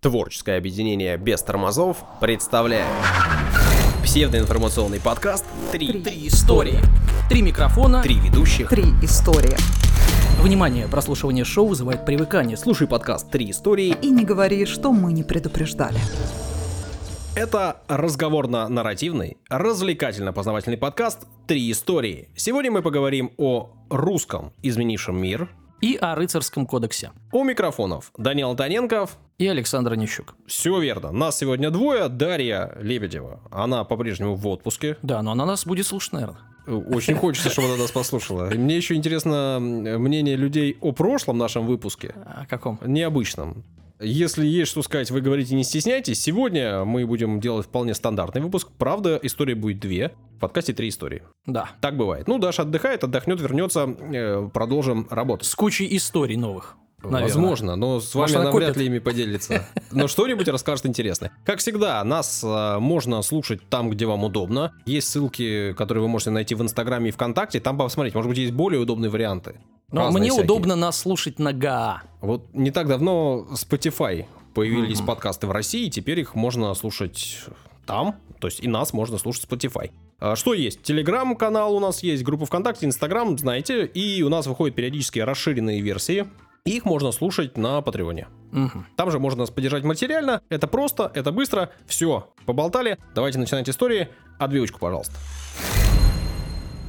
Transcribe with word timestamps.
Творческое 0.00 0.58
объединение 0.58 1.16
без 1.16 1.42
тормозов 1.42 2.04
представляет 2.20 2.86
псевдоинформационный 4.04 5.00
подкаст 5.00 5.44
«Три, 5.72 6.00
Три 6.00 6.28
истории. 6.28 6.78
Три 7.28 7.42
микрофона. 7.42 8.00
Три 8.00 8.14
ведущих». 8.14 8.68
Три 8.68 8.84
истории. 9.02 9.56
Внимание, 10.40 10.86
прослушивание 10.86 11.44
шоу 11.44 11.66
вызывает 11.66 12.06
привыкание. 12.06 12.56
Слушай 12.56 12.86
подкаст 12.86 13.28
«Три 13.32 13.50
истории». 13.50 13.96
И 14.00 14.10
не 14.10 14.24
говори, 14.24 14.66
что 14.66 14.92
мы 14.92 15.12
не 15.12 15.24
предупреждали. 15.24 15.98
Это 17.34 17.78
разговорно-нарративный, 17.88 19.38
развлекательно-познавательный 19.50 20.78
подкаст 20.78 21.26
«Три 21.48 21.72
истории». 21.72 22.28
Сегодня 22.36 22.70
мы 22.70 22.82
поговорим 22.82 23.32
о 23.36 23.70
русском, 23.90 24.52
изменившем 24.62 25.20
мир, 25.20 25.48
И 25.80 25.96
о 25.96 26.14
рыцарском 26.14 26.66
кодексе. 26.66 27.12
у 27.32 27.44
микрофонов 27.44 28.12
Данил 28.16 28.50
Антоненков. 28.50 29.16
И 29.38 29.46
Александр 29.46 29.94
Нищук. 29.94 30.34
Все 30.46 30.80
верно. 30.80 31.12
Нас 31.12 31.38
сегодня 31.38 31.70
двое. 31.70 32.08
Дарья 32.08 32.76
Лебедева. 32.80 33.40
Она 33.52 33.84
по-прежнему 33.84 34.34
в 34.34 34.44
отпуске. 34.48 34.96
Да, 35.02 35.22
но 35.22 35.30
она 35.32 35.46
нас 35.46 35.64
будет 35.64 35.86
слушать, 35.86 36.12
наверное. 36.12 36.40
Очень 36.66 37.14
хочется, 37.14 37.48
чтобы 37.48 37.68
она 37.68 37.76
нас 37.76 37.92
послушала. 37.92 38.52
И 38.52 38.58
мне 38.58 38.76
еще 38.76 38.94
интересно 38.94 39.56
м, 39.58 40.02
мнение 40.02 40.34
людей 40.36 40.76
о 40.80 40.90
прошлом 40.92 41.38
нашем 41.38 41.66
выпуске. 41.66 42.14
О 42.26 42.46
каком? 42.46 42.80
необычном. 42.84 43.62
Если 44.00 44.46
есть 44.46 44.70
что 44.70 44.82
сказать, 44.82 45.10
вы 45.10 45.20
говорите, 45.20 45.54
не 45.54 45.64
стесняйтесь. 45.64 46.20
Сегодня 46.22 46.84
мы 46.84 47.04
будем 47.06 47.40
делать 47.40 47.66
вполне 47.66 47.94
стандартный 47.94 48.40
выпуск. 48.40 48.68
Правда, 48.78 49.18
истории 49.22 49.54
будет 49.54 49.80
две. 49.80 50.14
В 50.36 50.40
подкасте 50.40 50.72
три 50.72 50.88
истории. 50.88 51.22
Да. 51.46 51.70
Так 51.80 51.96
бывает. 51.96 52.28
Ну, 52.28 52.38
Даша 52.38 52.62
отдыхает, 52.62 53.02
отдохнет, 53.02 53.40
вернется. 53.40 53.88
э, 54.12 54.48
продолжим 54.54 55.08
работать. 55.10 55.48
С 55.48 55.54
кучей 55.56 55.96
историй 55.96 56.36
новых. 56.36 56.76
наверное. 57.02 57.22
Возможно, 57.24 57.74
но 57.76 58.00
с 58.00 58.14
вами 58.14 58.22
Может, 58.22 58.36
она 58.36 58.50
вряд 58.52 58.76
ли 58.76 58.86
ими 58.86 58.98
поделится. 59.00 59.66
Но 59.90 60.06
что-нибудь 60.06 60.46
расскажет 60.48 60.86
интересное. 60.86 61.32
Как 61.44 61.58
всегда, 61.58 62.02
нас 62.04 62.42
э, 62.44 62.78
можно 62.78 63.20
слушать 63.22 63.68
там, 63.68 63.90
где 63.90 64.06
вам 64.06 64.22
удобно. 64.22 64.74
Есть 64.86 65.08
ссылки, 65.08 65.72
которые 65.74 66.02
вы 66.02 66.08
можете 66.08 66.30
найти 66.30 66.54
в 66.54 66.62
Инстаграме 66.62 67.08
и 67.08 67.12
ВКонтакте. 67.12 67.58
Там 67.58 67.76
посмотреть, 67.78 68.14
может 68.14 68.28
быть, 68.28 68.38
есть 68.38 68.52
более 68.52 68.80
удобные 68.80 69.10
варианты. 69.10 69.56
Но 69.90 70.10
мне 70.10 70.28
всякие. 70.28 70.44
удобно 70.44 70.76
нас 70.76 70.98
слушать 70.98 71.38
на 71.38 71.52
ГАА. 71.52 72.02
Вот 72.20 72.46
не 72.52 72.70
так 72.70 72.88
давно 72.88 73.46
Spotify 73.52 74.26
появились 74.54 75.00
подкасты 75.00 75.46
в 75.46 75.50
России, 75.50 75.86
и 75.86 75.90
теперь 75.90 76.20
их 76.20 76.34
можно 76.34 76.74
слушать 76.74 77.44
там, 77.86 78.16
то 78.40 78.48
есть 78.48 78.60
и 78.60 78.68
нас 78.68 78.92
можно 78.92 79.18
слушать 79.18 79.46
Spotify. 79.48 79.90
А 80.20 80.36
Что 80.36 80.52
есть? 80.52 80.82
Телеграм-канал 80.82 81.74
у 81.76 81.80
нас 81.80 82.02
есть, 82.02 82.22
группа 82.24 82.44
ВКонтакте, 82.44 82.86
Инстаграм, 82.86 83.38
знаете, 83.38 83.86
и 83.86 84.22
у 84.22 84.28
нас 84.28 84.46
выходят 84.46 84.74
периодически 84.74 85.20
расширенные 85.20 85.80
версии. 85.80 86.26
и 86.64 86.76
Их 86.76 86.84
можно 86.84 87.12
слушать 87.12 87.56
на 87.56 87.80
Патреоне. 87.80 88.26
Мгм. 88.50 88.84
Там 88.96 89.10
же 89.10 89.18
можно 89.18 89.40
нас 89.40 89.50
поддержать 89.50 89.84
материально. 89.84 90.42
Это 90.48 90.66
просто, 90.66 91.10
это 91.14 91.32
быстро. 91.32 91.70
Все, 91.86 92.28
поболтали. 92.46 92.98
Давайте 93.14 93.38
начинать 93.38 93.68
истории. 93.70 94.08
Отбивочку, 94.38 94.78
пожалуйста. 94.80 95.14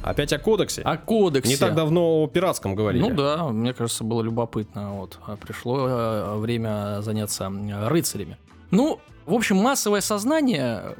Опять 0.02 0.32
о 0.32 0.38
кодексе. 0.38 0.82
О 0.82 0.96
кодексе. 0.96 1.50
Не 1.50 1.56
так 1.56 1.74
давно 1.74 2.22
о 2.22 2.26
пиратском 2.26 2.74
говорили. 2.74 3.02
Ну 3.02 3.14
да, 3.14 3.48
мне 3.48 3.74
кажется, 3.74 4.04
было 4.04 4.22
любопытно. 4.22 4.92
Вот. 4.94 5.18
А 5.26 5.36
пришло 5.36 5.86
э, 5.88 6.38
время 6.38 7.00
заняться 7.02 7.44
э, 7.50 7.88
рыцарями. 7.88 8.36
Ну, 8.70 9.00
в 9.26 9.34
общем, 9.34 9.56
массовое 9.56 10.00
сознание, 10.00 10.96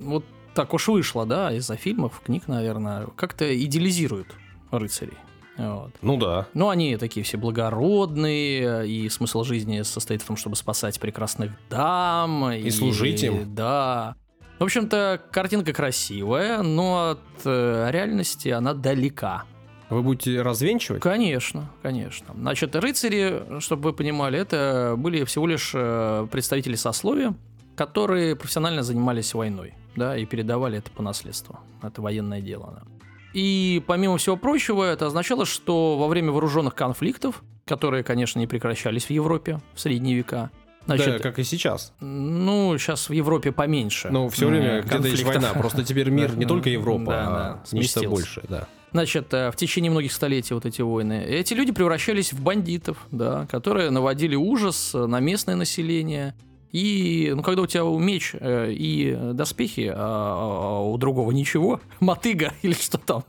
вот 0.00 0.24
так 0.54 0.74
уж 0.74 0.88
вышло, 0.88 1.24
да, 1.24 1.52
из-за 1.52 1.76
фильмов, 1.76 2.20
книг, 2.24 2.48
наверное, 2.48 3.06
как-то 3.16 3.44
идеализирует 3.64 4.26
рыцарей. 4.70 5.16
Вот. 5.56 5.90
Ну 6.00 6.16
да. 6.16 6.46
Ну, 6.54 6.68
они 6.68 6.96
такие 6.96 7.24
все 7.24 7.36
благородные, 7.36 8.88
и 8.88 9.08
смысл 9.08 9.44
жизни 9.44 9.82
состоит 9.82 10.22
в 10.22 10.26
том, 10.26 10.36
чтобы 10.36 10.56
спасать 10.56 10.98
прекрасных 10.98 11.52
дам. 11.68 12.52
И, 12.52 12.70
служить 12.70 13.22
им. 13.22 13.54
Да. 13.54 14.16
В 14.58 14.64
общем-то, 14.64 15.20
картинка 15.30 15.72
красивая, 15.72 16.62
но 16.62 17.10
от 17.10 17.20
э, 17.44 17.88
реальности 17.90 18.48
она 18.48 18.74
далека. 18.74 19.44
Вы 19.90 20.02
будете 20.02 20.40
развенчивать? 20.40 21.02
Конечно, 21.02 21.70
конечно. 21.82 22.34
Значит, 22.34 22.74
рыцари, 22.76 23.60
чтобы 23.60 23.90
вы 23.90 23.92
понимали, 23.92 24.38
это 24.38 24.94
были 24.96 25.24
всего 25.24 25.46
лишь 25.46 25.72
э, 25.74 26.26
представители 26.30 26.76
сословия, 26.76 27.34
которые 27.76 28.36
профессионально 28.36 28.82
занимались 28.82 29.34
войной, 29.34 29.74
да, 29.96 30.16
и 30.16 30.24
передавали 30.24 30.78
это 30.78 30.90
по 30.90 31.02
наследству. 31.02 31.58
Это 31.82 32.00
военное 32.00 32.40
дело, 32.40 32.72
да. 32.76 32.92
И 33.34 33.82
помимо 33.86 34.18
всего 34.18 34.36
прочего, 34.36 34.84
это 34.84 35.06
означало, 35.06 35.46
что 35.46 35.98
во 35.98 36.06
время 36.06 36.32
вооруженных 36.32 36.74
конфликтов, 36.74 37.42
которые, 37.66 38.04
конечно, 38.04 38.38
не 38.38 38.46
прекращались 38.46 39.04
в 39.04 39.10
Европе 39.10 39.60
в 39.74 39.80
средние 39.80 40.16
века, 40.16 40.50
да, 40.86 40.96
значит, 40.96 41.22
как 41.22 41.38
и 41.38 41.44
сейчас. 41.44 41.92
ну, 42.00 42.76
сейчас 42.78 43.08
в 43.08 43.12
Европе 43.12 43.52
поменьше. 43.52 44.08
Ну, 44.10 44.28
все 44.28 44.48
время 44.48 44.82
где-то 44.82 45.08
есть 45.08 45.22
война. 45.22 45.52
Просто 45.54 45.84
теперь 45.84 46.10
мир 46.10 46.36
не 46.36 46.44
только 46.44 46.70
Европа, 46.70 47.12
Да, 47.12 47.26
а 47.26 47.30
да, 47.30 47.52
нечто 47.76 48.00
сместился. 48.00 48.08
больше, 48.08 48.42
да. 48.48 48.68
Значит, 48.92 49.32
э, 49.32 49.50
в 49.50 49.56
течение 49.56 49.90
многих 49.90 50.12
столетий 50.12 50.52
вот 50.52 50.66
эти 50.66 50.82
войны, 50.82 51.24
эти 51.24 51.54
люди 51.54 51.72
превращались 51.72 52.32
в 52.32 52.42
бандитов, 52.42 52.98
да, 53.10 53.46
которые 53.46 53.90
наводили 53.90 54.34
ужас 54.34 54.92
на 54.92 55.18
местное 55.18 55.56
население. 55.56 56.34
И, 56.72 57.32
ну, 57.34 57.42
когда 57.42 57.62
у 57.62 57.66
тебя 57.66 57.84
меч 57.84 58.34
э, 58.38 58.70
и 58.72 59.16
доспехи, 59.32 59.90
а, 59.94 59.96
а 59.96 60.80
у 60.82 60.96
другого 60.98 61.30
ничего, 61.32 61.80
мотыга 62.00 62.52
или 62.62 62.74
что 62.74 62.98
там, 62.98 63.24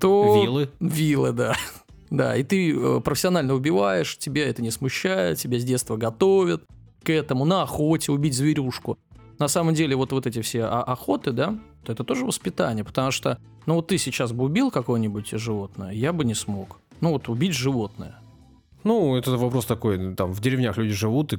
то... 0.00 0.42
Вилы. 0.42 0.70
Вилы, 0.80 1.32
да. 1.32 1.54
Да, 2.10 2.36
и 2.36 2.42
ты 2.42 2.76
э, 2.76 3.00
профессионально 3.00 3.54
убиваешь, 3.54 4.18
тебя 4.18 4.46
это 4.46 4.60
не 4.60 4.70
смущает, 4.70 5.38
тебя 5.38 5.58
с 5.58 5.64
детства 5.64 5.96
готовят 5.96 6.62
к 7.02 7.10
этому, 7.10 7.44
на 7.44 7.62
охоте 7.62 8.12
убить 8.12 8.34
зверюшку. 8.34 8.98
На 9.38 9.48
самом 9.48 9.74
деле, 9.74 9.96
вот, 9.96 10.12
вот 10.12 10.26
эти 10.26 10.40
все 10.42 10.64
охоты, 10.64 11.32
да, 11.32 11.58
то 11.84 11.92
это 11.92 12.04
тоже 12.04 12.24
воспитание, 12.24 12.84
потому 12.84 13.10
что, 13.10 13.38
ну 13.66 13.74
вот 13.74 13.88
ты 13.88 13.98
сейчас 13.98 14.32
бы 14.32 14.44
убил 14.44 14.70
какое-нибудь 14.70 15.30
животное, 15.30 15.90
я 15.92 16.12
бы 16.12 16.24
не 16.24 16.34
смог. 16.34 16.78
Ну 17.00 17.10
вот 17.10 17.28
убить 17.28 17.54
животное. 17.54 18.18
Ну, 18.84 19.16
это 19.16 19.32
вопрос 19.32 19.64
такой, 19.66 20.14
там 20.14 20.32
в 20.32 20.40
деревнях 20.40 20.76
люди 20.76 20.92
живут 20.92 21.32
и 21.32 21.38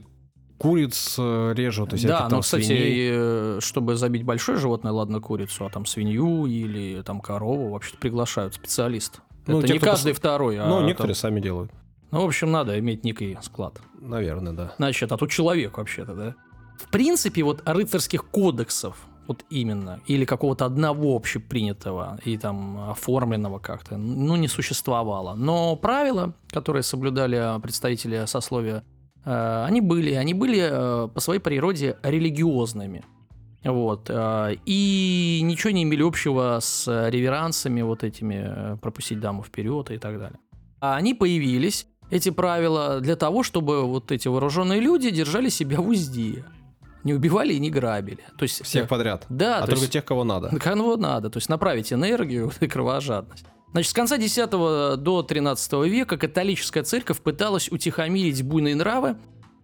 куриц 0.57 1.15
э, 1.17 1.53
режут, 1.55 1.93
и 1.93 2.07
да, 2.07 2.21
там 2.21 2.31
но, 2.31 2.39
кстати, 2.41 2.63
свиней. 2.63 3.09
э, 3.11 3.59
чтобы 3.61 3.95
забить 3.95 4.23
большое 4.23 4.57
животное, 4.57 4.91
ладно, 4.91 5.19
курицу, 5.19 5.65
а 5.65 5.69
там 5.69 5.85
свинью 5.85 6.45
или 6.45 7.01
там 7.01 7.19
корову, 7.19 7.69
вообще-то 7.69 7.97
приглашают 7.97 8.53
специалист. 8.55 9.19
Ну, 9.45 9.59
это 9.59 9.67
те, 9.67 9.73
не 9.73 9.79
каждый 9.79 10.13
пос- 10.13 10.15
второй, 10.15 10.57
а 10.57 10.67
Ну, 10.67 10.77
там- 10.77 10.85
некоторые 10.87 11.15
сами 11.15 11.41
делают. 11.41 11.71
Ну, 12.13 12.21
в 12.21 12.25
общем, 12.25 12.51
надо 12.51 12.77
иметь 12.77 13.03
некий 13.03 13.35
склад. 13.41 13.81
Наверное, 13.99 14.53
да. 14.53 14.75
Значит, 14.77 15.11
а 15.11 15.17
тут 15.17 15.31
человек 15.31 15.79
вообще-то, 15.79 16.13
да? 16.13 16.35
В 16.77 16.91
принципе, 16.91 17.41
вот 17.41 17.63
рыцарских 17.65 18.25
кодексов, 18.25 19.07
вот 19.27 19.43
именно, 19.49 19.99
или 20.05 20.23
какого-то 20.23 20.65
одного 20.65 21.15
общепринятого 21.15 22.19
и 22.23 22.37
там 22.37 22.91
оформленного 22.91 23.57
как-то, 23.57 23.97
ну, 23.97 24.35
не 24.35 24.47
существовало. 24.47 25.33
Но 25.33 25.75
правила, 25.75 26.35
которые 26.49 26.83
соблюдали 26.83 27.59
представители 27.61 28.25
сословия, 28.27 28.83
э, 29.25 29.65
они 29.67 29.81
были, 29.81 30.13
они 30.13 30.35
были 30.35 30.59
э, 30.61 31.07
по 31.07 31.19
своей 31.19 31.39
природе 31.39 31.97
религиозными. 32.03 33.03
Вот. 33.63 34.11
э, 34.11 34.57
И 34.67 35.39
ничего 35.41 35.71
не 35.71 35.81
имели 35.81 36.03
общего 36.03 36.59
с 36.61 37.09
реверансами 37.09 37.81
вот 37.81 38.03
этими, 38.03 38.77
пропустить 38.77 39.19
даму 39.19 39.41
вперед 39.41 39.89
и 39.89 39.97
так 39.97 40.19
далее. 40.19 40.37
А 40.79 40.95
они 40.95 41.13
появились, 41.15 41.87
эти 42.15 42.29
правила, 42.29 42.99
для 43.01 43.15
того, 43.15 43.43
чтобы 43.43 43.83
вот 43.83 44.11
эти 44.11 44.27
вооруженные 44.27 44.79
люди 44.79 45.09
держали 45.09 45.49
себя 45.49 45.77
в 45.81 45.87
узде. 45.87 46.45
Не 47.03 47.13
убивали 47.13 47.53
и 47.53 47.59
не 47.59 47.69
грабили. 47.69 48.19
То 48.37 48.43
есть, 48.43 48.63
Всех 48.63 48.85
э, 48.85 48.87
подряд. 48.87 49.25
Да, 49.29 49.57
а 49.57 49.61
то 49.61 49.67
только 49.67 49.81
есть- 49.81 49.93
тех, 49.93 50.05
кого 50.05 50.23
надо. 50.23 50.57
Кого 50.59 50.95
надо, 50.95 51.29
то 51.29 51.37
есть 51.37 51.49
направить 51.49 51.91
энергию 51.91 52.51
и 52.61 52.67
кровожадность. 52.67 53.45
Значит, 53.71 53.89
с 53.89 53.93
конца 53.93 54.15
X 54.15 54.35
до 54.35 55.25
XIII 55.27 55.89
века 55.89 56.17
католическая 56.17 56.83
церковь 56.83 57.19
пыталась 57.19 57.69
утихомирить 57.71 58.43
буйные 58.43 58.75
нравы 58.75 59.17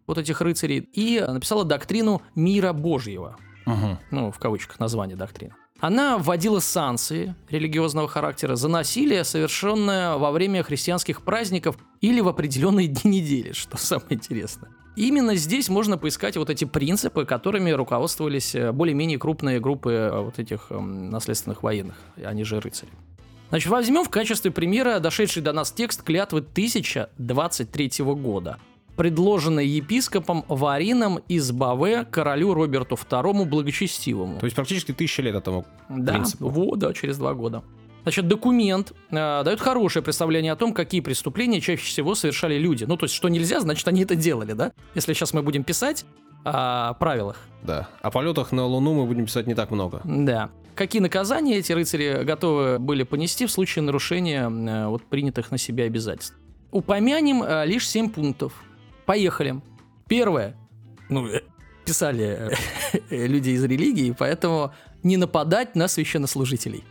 вот 0.08 0.18
этих 0.18 0.42
рыцарей 0.42 0.80
и 0.80 1.24
написала 1.26 1.64
доктрину 1.64 2.22
мира 2.34 2.74
Божьего. 2.74 3.38
Мгм. 3.68 4.00
Ну, 4.10 4.32
в 4.32 4.40
кавычках 4.40 4.80
название 4.80 5.16
доктрины. 5.16 5.54
Она 5.80 6.18
вводила 6.18 6.60
санкции 6.60 7.36
религиозного 7.50 8.08
характера 8.08 8.56
за 8.56 8.68
насилие, 8.68 9.24
совершенное 9.24 10.18
во 10.18 10.32
время 10.32 10.62
христианских 10.62 11.22
праздников 11.22 11.78
или 12.02 12.20
в 12.20 12.28
определенные 12.28 12.88
дни 12.88 13.22
недели, 13.22 13.54
что 13.54 13.78
самое 13.78 14.16
интересное. 14.16 14.70
Именно 14.96 15.36
здесь 15.36 15.70
можно 15.70 15.98
поискать 15.98 16.36
вот 16.36 16.50
эти 16.50 16.66
принципы, 16.66 17.24
которыми 17.24 17.72
руководствовались 17.72 18.54
э, 18.54 18.74
более-менее 18.74 19.18
крупные 19.18 19.62
группы 19.62 19.92
э, 19.92 20.20
вот 20.20 20.40
этих 20.40 20.68
эм, 20.72 21.10
наследственных 21.10 21.64
военных, 21.64 21.96
они 22.22 22.44
же 22.44 22.60
рыцари. 22.60 22.92
Значит, 23.48 23.70
возьмем 23.70 24.04
в 24.04 24.10
качестве 24.10 24.52
примера 24.52 25.00
дошедший 25.00 25.42
до 25.42 25.54
нас 25.54 25.72
текст 25.72 26.04
клятвы 26.04 26.40
1023 26.40 27.92
года, 28.00 28.60
предложенной 29.00 29.66
епископом 29.66 30.44
Варином 30.50 31.22
из 31.30 31.54
Баве 31.54 32.04
королю 32.04 32.54
Роберту 32.54 32.96
II 32.96 33.46
Благочестивому. 33.46 34.40
То 34.40 34.44
есть 34.44 34.58
практически 34.58 34.92
тысяча 34.92 35.22
лет 35.22 35.36
этому 35.36 35.66
Да, 35.88 36.12
принципу. 36.12 36.50
во, 36.50 36.76
да, 36.76 36.92
через 36.92 37.18
два 37.18 37.34
года. 37.34 37.64
Значит, 38.04 38.28
документ 38.28 38.92
э, 39.10 39.16
дает 39.16 39.62
хорошее 39.62 40.04
представление 40.04 40.52
о 40.52 40.58
том, 40.58 40.74
какие 40.74 41.00
преступления 41.00 41.62
чаще 41.62 41.82
всего 41.82 42.14
совершали 42.14 42.58
люди. 42.58 42.84
Ну, 42.84 42.98
то 42.98 43.06
есть, 43.06 43.16
что 43.16 43.30
нельзя, 43.30 43.62
значит, 43.62 43.88
они 43.88 44.02
это 44.02 44.16
делали, 44.16 44.52
да? 44.52 44.74
Если 44.96 45.14
сейчас 45.14 45.34
мы 45.34 45.44
будем 45.44 45.64
писать, 45.64 46.04
о 46.44 46.94
правилах. 46.96 47.38
Да. 47.64 47.88
О 48.02 48.12
полетах 48.12 48.52
на 48.52 48.66
Луну 48.66 48.94
мы 48.96 49.06
будем 49.06 49.28
писать 49.28 49.48
не 49.48 49.56
так 49.56 49.72
много. 49.72 50.02
Да. 50.04 50.50
Какие 50.76 51.02
наказания 51.02 51.56
эти 51.56 51.72
рыцари 51.72 52.24
готовы 52.26 52.80
были 52.80 53.04
понести 53.04 53.46
в 53.46 53.52
случае 53.52 53.84
нарушения 53.84 54.50
э, 54.50 54.88
вот 54.88 55.04
принятых 55.04 55.52
на 55.52 55.58
себя 55.58 55.86
обязательств? 55.86 56.36
Упомянем 56.72 57.44
э, 57.44 57.66
лишь 57.66 57.88
7 57.88 58.10
пунктов. 58.10 58.52
Поехали. 59.10 59.60
Первое. 60.08 60.56
Ну, 61.10 61.26
э, 61.26 61.42
писали 61.84 62.56
э, 63.10 63.26
люди 63.26 63.50
из 63.50 63.64
религии, 63.64 64.16
поэтому 64.16 64.72
не 65.02 65.18
нападать 65.18 65.76
на 65.76 65.88
священнослужителей. 65.88 66.84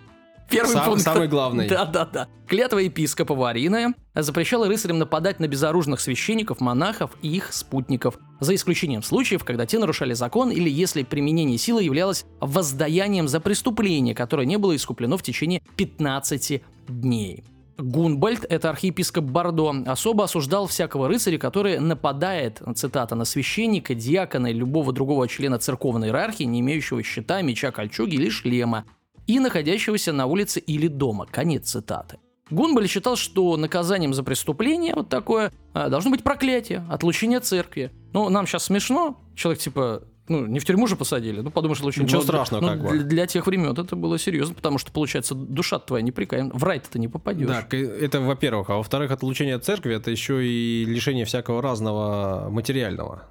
Первый 0.50 0.72
Сам- 0.72 0.84
пункт. 0.84 1.02
самый 1.02 1.28
главный. 1.28 1.68
Да, 1.68 1.84
да, 1.84 2.04
да. 2.06 2.26
Клятва 2.48 2.78
епископа 2.78 3.36
Варина 3.36 3.94
запрещала 4.16 4.66
рыцарям 4.66 4.98
нападать 4.98 5.38
на 5.38 5.46
безоружных 5.46 6.00
священников, 6.00 6.60
монахов 6.60 7.12
и 7.22 7.28
их 7.28 7.52
спутников, 7.52 8.18
за 8.40 8.52
исключением 8.56 9.04
случаев, 9.04 9.44
когда 9.44 9.64
те 9.64 9.78
нарушали 9.78 10.14
закон 10.14 10.50
или 10.50 10.68
если 10.68 11.04
применение 11.04 11.56
силы 11.56 11.84
являлось 11.84 12.24
воздаянием 12.40 13.28
за 13.28 13.38
преступление, 13.38 14.16
которое 14.16 14.44
не 14.44 14.56
было 14.56 14.74
искуплено 14.74 15.18
в 15.18 15.22
течение 15.22 15.62
15 15.76 16.64
дней. 16.88 17.44
Гунбальд, 17.78 18.44
это 18.48 18.70
архиепископ 18.70 19.24
Бордо, 19.24 19.72
особо 19.86 20.24
осуждал 20.24 20.66
всякого 20.66 21.06
рыцаря, 21.06 21.38
который 21.38 21.78
нападает, 21.78 22.60
цитата, 22.74 23.14
на 23.14 23.24
священника, 23.24 23.94
диакона 23.94 24.48
или 24.48 24.58
любого 24.58 24.92
другого 24.92 25.28
члена 25.28 25.58
церковной 25.58 26.08
иерархии, 26.08 26.42
не 26.44 26.60
имеющего 26.60 27.02
щита, 27.04 27.40
меча, 27.40 27.70
кольчуги 27.70 28.16
или 28.16 28.28
шлема, 28.30 28.84
и 29.28 29.38
находящегося 29.38 30.12
на 30.12 30.26
улице 30.26 30.58
или 30.58 30.88
дома. 30.88 31.26
Конец 31.30 31.70
цитаты. 31.70 32.18
Гунбаль 32.50 32.88
считал, 32.88 33.14
что 33.14 33.56
наказанием 33.56 34.14
за 34.14 34.24
преступление 34.24 34.94
вот 34.94 35.08
такое 35.08 35.52
а, 35.74 35.88
должно 35.88 36.10
быть 36.10 36.24
проклятие, 36.24 36.84
отлучение 36.90 37.38
от 37.38 37.44
церкви. 37.44 37.92
Ну, 38.12 38.28
нам 38.28 38.46
сейчас 38.46 38.64
смешно, 38.64 39.20
человек 39.36 39.60
типа, 39.60 40.02
ну, 40.28 40.46
не 40.46 40.58
в 40.58 40.64
тюрьму 40.64 40.86
же 40.86 40.96
посадили, 40.96 41.40
ну, 41.40 41.50
подумаешь, 41.50 41.78
отлучение. 41.78 42.06
Ничего 42.06 42.20
Ну, 42.20 42.26
страшного, 42.26 42.60
ну, 42.62 42.68
как 42.68 42.82
бы. 42.82 42.90
Для, 42.90 43.02
для 43.02 43.26
тех 43.26 43.46
времен 43.46 43.72
это 43.72 43.96
было 43.96 44.18
серьезно, 44.18 44.54
потому 44.54 44.78
что, 44.78 44.92
получается, 44.92 45.34
душа 45.34 45.78
твоя 45.78 46.02
неприкаянна, 46.02 46.50
в 46.54 46.62
рай 46.64 46.80
ты 46.80 46.98
не 46.98 47.08
попадешь. 47.08 47.48
Да, 47.48 47.66
это 47.70 48.20
во-первых. 48.20 48.70
А 48.70 48.76
во-вторых, 48.76 49.10
отлучение 49.10 49.56
от 49.56 49.64
церкви 49.64 49.94
это 49.94 50.10
еще 50.10 50.46
и 50.46 50.84
лишение 50.84 51.24
всякого 51.24 51.62
разного 51.62 52.48
материального. 52.50 53.24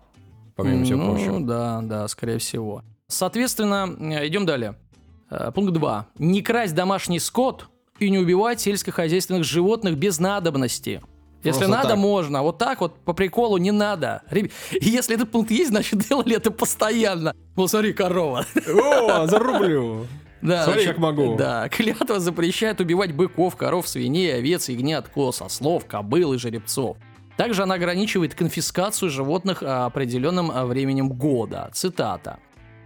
Помимо 0.55 0.83
всего 0.83 1.03
ну, 1.03 1.15
прочего. 1.15 1.39
да, 1.39 1.81
да, 1.83 2.07
скорее 2.07 2.39
всего. 2.39 2.83
Соответственно, 3.07 3.95
э, 3.99 4.27
идем 4.27 4.45
далее. 4.45 4.75
Э, 5.29 5.51
Пункт 5.53 5.73
2. 5.73 6.07
Не 6.17 6.41
красть 6.41 6.73
домашний 6.73 7.19
скот 7.19 7.67
и 7.99 8.09
не 8.09 8.17
убивать 8.17 8.59
сельскохозяйственных 8.61 9.43
животных 9.43 9.97
без 9.97 10.19
надобности. 10.19 11.01
Если 11.43 11.59
Просто 11.59 11.67
надо, 11.67 11.89
так. 11.89 11.97
можно. 11.97 12.41
Вот 12.43 12.57
так 12.57 12.81
вот 12.81 12.99
по 13.05 13.13
приколу 13.13 13.57
не 13.57 13.71
надо. 13.71 14.23
Реб- 14.29 14.51
Если 14.81 15.15
этот 15.15 15.31
пункт 15.31 15.51
есть, 15.51 15.69
значит 15.69 15.99
делали 16.07 16.35
это 16.35 16.51
постоянно. 16.51 17.33
Вот 17.55 17.69
смотри, 17.69 17.93
корова. 17.93 18.45
О, 18.67 19.27
зарублю! 19.27 20.07
Да, 20.41 20.63
Смотри, 20.65 20.83
значит, 20.83 20.95
как 20.95 20.97
могу. 20.99 21.35
Да, 21.35 21.67
клятва 21.69 22.19
запрещает 22.19 22.79
убивать 22.79 23.11
быков, 23.13 23.55
коров, 23.55 23.87
свиней, 23.87 24.35
овец, 24.35 24.69
ягнят, 24.69 25.07
коз, 25.09 25.41
ослов, 25.41 25.85
кобыл 25.85 26.33
и 26.33 26.37
жеребцов. 26.37 26.97
Также 27.37 27.63
она 27.63 27.75
ограничивает 27.75 28.33
конфискацию 28.35 29.09
животных 29.09 29.61
а, 29.63 29.85
определенным 29.85 30.51
а, 30.51 30.65
временем 30.65 31.09
года. 31.09 31.69
Цитата. 31.73 32.39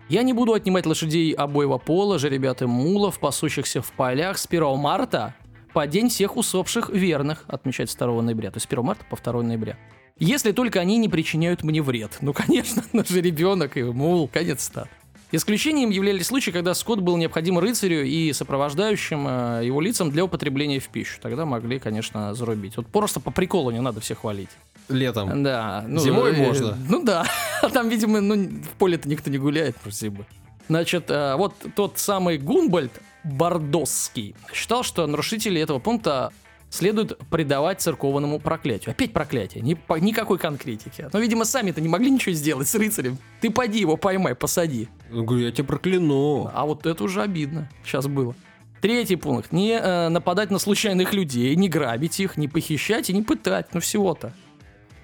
«Я 0.10 0.24
не 0.24 0.34
буду 0.34 0.54
отнимать 0.54 0.86
лошадей 0.86 1.32
обоего 1.32 1.78
пола, 1.78 2.20
жеребят 2.20 2.62
и 2.62 2.66
мулов, 2.66 3.20
пасущихся 3.20 3.82
в 3.82 3.92
полях 3.94 4.38
с 4.38 4.46
1 4.46 4.78
марта 4.78 5.36
по 5.74 5.88
день 5.88 6.10
всех 6.10 6.38
усопших 6.38 6.90
верных», 6.90 7.46
отмечается 7.48 7.98
2 7.98 8.22
ноября, 8.22 8.52
то 8.52 8.58
есть 8.58 8.68
с 8.68 8.72
1 8.72 8.84
марта 8.84 9.06
по 9.10 9.18
2 9.18 9.42
ноября. 9.44 9.78
Если 10.18 10.52
только 10.52 10.80
они 10.80 10.98
не 10.98 11.10
причиняют 11.10 11.64
мне 11.64 11.82
вред. 11.82 12.18
Ну, 12.22 12.34
конечно, 12.34 12.84
на 12.94 13.04
же 13.04 13.22
ребенок 13.22 13.78
и 13.78 13.84
мул, 13.84 14.28
конец 14.28 14.64
цитаты. 14.64 14.90
Исключением 15.34 15.92
являлись 15.92 16.28
случаи, 16.28 16.52
когда 16.52 16.74
скот 16.74 17.00
был 17.00 17.16
необходим 17.16 17.58
рыцарю 17.58 18.04
и 18.04 18.34
сопровождающим 18.34 19.26
э, 19.28 19.62
его 19.66 19.80
лицам 19.80 20.12
для 20.12 20.26
употребления 20.26 20.80
в 20.80 20.90
пищу. 20.90 21.20
Тогда 21.22 21.46
могли, 21.46 21.80
конечно, 21.80 22.34
зарубить. 22.34 22.76
Вот 22.76 22.88
просто 22.88 23.22
по 23.22 23.32
приколу 23.32 23.72
не 23.72 23.80
надо 23.80 24.02
всех 24.02 24.20
хвалить. 24.20 24.50
Летом. 24.90 25.42
Да. 25.42 25.86
ну, 25.88 26.02
Зимой 26.02 26.34
э, 26.34 26.46
можно. 26.46 26.78
Ну 26.90 27.02
да. 27.04 27.26
Там, 27.74 27.88
видимо, 27.88 28.20
ну, 28.20 28.36
в 28.36 28.78
поле-то 28.78 29.08
никто 29.08 29.30
не 29.30 29.38
гуляет 29.38 29.78
про 29.78 29.90
зимы. 29.90 30.26
Значит, 30.68 31.06
э, 31.10 31.36
вот 31.38 31.54
тот 31.76 31.98
самый 31.98 32.38
Гунбальд 32.38 32.92
Бордосский 33.24 34.36
считал, 34.54 34.84
что 34.84 35.06
нарушители 35.08 35.60
этого 35.62 35.80
пункта 35.80 36.32
следует 36.70 37.18
предавать 37.30 37.82
церковному 37.82 38.40
проклятию. 38.40 38.92
Опять 38.92 39.12
проклятие, 39.14 39.62
ни, 39.62 39.74
по- 39.74 40.00
никакой 40.00 40.40
конкретики. 40.40 41.08
Но, 41.12 41.20
видимо, 41.20 41.44
сами-то 41.44 41.82
не 41.82 41.90
могли 41.90 42.10
ничего 42.10 42.34
сделать 42.34 42.68
с 42.68 42.76
рыцарем. 42.76 43.18
Ты 43.42 43.52
поди 43.52 43.80
его 43.80 43.98
поймай, 43.98 44.36
посади. 44.36 44.88
Я 45.12 45.22
говорю, 45.22 45.46
я 45.46 45.52
тебя 45.52 45.66
прокляну. 45.66 46.50
А 46.54 46.66
вот 46.66 46.86
это 46.86 47.04
уже 47.04 47.22
обидно. 47.22 47.70
Сейчас 47.84 48.08
было. 48.08 48.34
Третий 48.80 49.18
пункт. 49.18 49.52
Не 49.52 49.74
э, 49.74 50.10
нападать 50.10 50.50
на 50.50 50.60
случайных 50.60 51.14
людей, 51.14 51.56
не 51.56 51.70
грабить 51.70 52.20
их, 52.20 52.38
не 52.38 52.48
похищать 52.48 53.10
и 53.10 53.14
не 53.14 53.22
пытать. 53.22 53.74
Ну 53.74 53.80
всего-то. 53.80 54.34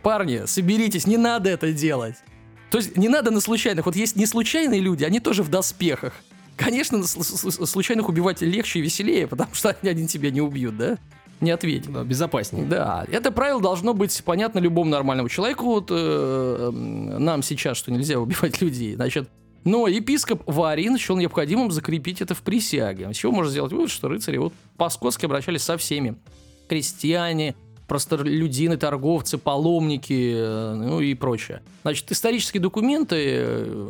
Парни, 0.01 0.45
соберитесь, 0.45 1.05
не 1.05 1.17
надо 1.17 1.49
это 1.49 1.73
делать. 1.73 2.15
То 2.71 2.77
есть 2.77 2.97
не 2.97 3.09
надо 3.09 3.29
на 3.29 3.41
случайных. 3.41 3.85
Вот 3.85 3.95
есть 3.95 4.15
не 4.15 4.25
случайные 4.25 4.79
люди, 4.79 5.03
они 5.03 5.19
тоже 5.19 5.43
в 5.43 5.49
доспехах. 5.49 6.13
Конечно, 6.57 7.03
случайных 7.03 8.09
убивать 8.09 8.41
легче 8.41 8.79
и 8.79 8.81
веселее, 8.81 9.27
потому 9.27 9.53
что 9.53 9.69
они 9.69 9.89
один 9.89 10.07
тебя 10.07 10.31
не 10.31 10.41
убьют, 10.41 10.75
да? 10.75 10.97
Не 11.39 11.51
ответят. 11.51 11.93
Да, 11.93 12.03
безопаснее. 12.03 12.65
Да, 12.65 13.05
это 13.11 13.31
правило 13.31 13.61
должно 13.61 13.93
быть 13.93 14.23
понятно 14.25 14.57
любому 14.57 14.89
нормальному 14.89 15.29
человеку. 15.29 15.65
Вот 15.65 15.89
э, 15.91 16.69
нам 16.71 17.43
сейчас, 17.43 17.77
что 17.77 17.91
нельзя 17.91 18.19
убивать 18.19 18.59
людей. 18.61 18.95
Значит, 18.95 19.29
но 19.63 19.87
епископ 19.87 20.41
Варин 20.47 20.97
счел 20.97 21.15
необходимым 21.17 21.71
закрепить 21.71 22.21
это 22.21 22.33
в 22.33 22.41
присяге. 22.41 23.13
С 23.13 23.17
чего 23.17 23.31
можно 23.31 23.51
сделать 23.51 23.71
вывод, 23.71 23.91
что 23.91 24.07
рыцари 24.07 24.37
вот 24.37 24.53
по-скотски 24.77 25.25
обращались 25.25 25.61
со 25.61 25.77
всеми. 25.77 26.15
Крестьяне, 26.67 27.55
простолюдины, 27.87 28.77
торговцы, 28.77 29.37
паломники, 29.37 30.33
э, 30.35 30.73
ну 30.75 30.99
и 30.99 31.13
прочее. 31.13 31.61
Значит, 31.83 32.11
исторические 32.11 32.61
документы 32.61 33.15
э, 33.19 33.89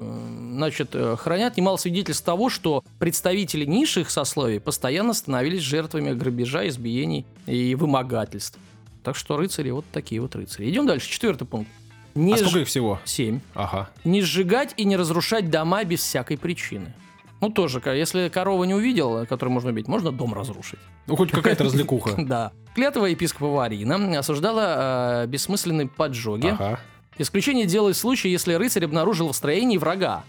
значит, 0.54 0.90
э, 0.94 1.16
хранят 1.18 1.58
немало 1.58 1.78
свидетельств 1.78 2.24
того, 2.24 2.50
что 2.50 2.84
представители 3.00 3.66
низших 3.66 4.10
сословий 4.10 4.60
постоянно 4.60 5.14
становились 5.14 5.62
жертвами 5.62 6.14
грабежа, 6.14 6.68
избиений 6.68 7.26
и 7.46 7.76
вымогательств. 7.76 8.60
Так 9.04 9.16
что 9.16 9.38
рыцари 9.38 9.72
вот 9.72 9.86
такие 9.92 10.22
вот 10.22 10.36
рыцари. 10.36 10.70
Идем 10.70 10.86
дальше. 10.86 11.10
Четвертый 11.10 11.46
пункт. 11.46 11.70
Не 12.14 12.34
А 12.34 12.38
сколько 12.38 12.60
ж- 12.60 12.62
их 12.64 12.68
всего? 12.68 13.00
Семь. 13.06 13.40
Ага. 13.54 13.90
Не 14.04 14.22
сжигать 14.22 14.74
и 14.78 14.86
не 14.86 14.98
разрушать 14.98 15.50
дома 15.50 15.84
без 15.84 16.02
всякой 16.02 16.38
причины. 16.38 16.94
Ну, 17.40 17.50
тоже, 17.50 17.82
если 17.86 18.30
корова 18.30 18.64
не 18.64 18.74
увидел, 18.74 19.26
которую 19.28 19.54
можно 19.54 19.70
убить, 19.70 19.88
можно 19.88 20.12
дом 20.12 20.34
разрушить. 20.34 20.80
Ну, 21.06 21.16
хоть 21.16 21.32
какая-то 21.32 21.64
развлекуха. 21.64 22.16
Да. 22.18 22.52
Клятва 22.76 23.06
епископа 23.06 23.48
Варина 23.48 24.20
осуждала 24.20 25.24
э, 25.24 25.28
бессмысленные 25.28 25.88
поджоги. 25.88 26.48
Ага. 26.48 26.80
Исключение 27.18 27.66
делает 27.66 27.96
в 27.96 28.00
случае, 28.00 28.32
если 28.32 28.54
рыцарь 28.54 28.86
обнаружил 28.86 29.32
в 29.32 29.36
строении 29.36 29.78
врага. 29.78 30.24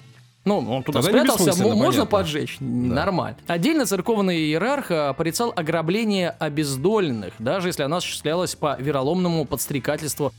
Ну, 0.44 0.58
он 0.58 0.82
туда 0.82 1.02
Тогда 1.02 1.24
спрятался, 1.24 1.62
можно 1.62 1.76
понятно. 1.76 2.06
поджечь, 2.06 2.56
нормально. 2.60 3.36
Отдельно 3.46 3.84
церковный 3.84 4.38
иерарх 4.38 4.90
э, 4.90 5.12
порицал 5.14 5.52
ограбление 5.54 6.30
обездоленных, 6.30 7.34
даже 7.38 7.68
если 7.68 7.82
оно 7.82 7.96
осуществлялось 7.96 8.54
по 8.54 8.76
вероломному 8.78 9.44
подстрекательству 9.44 10.32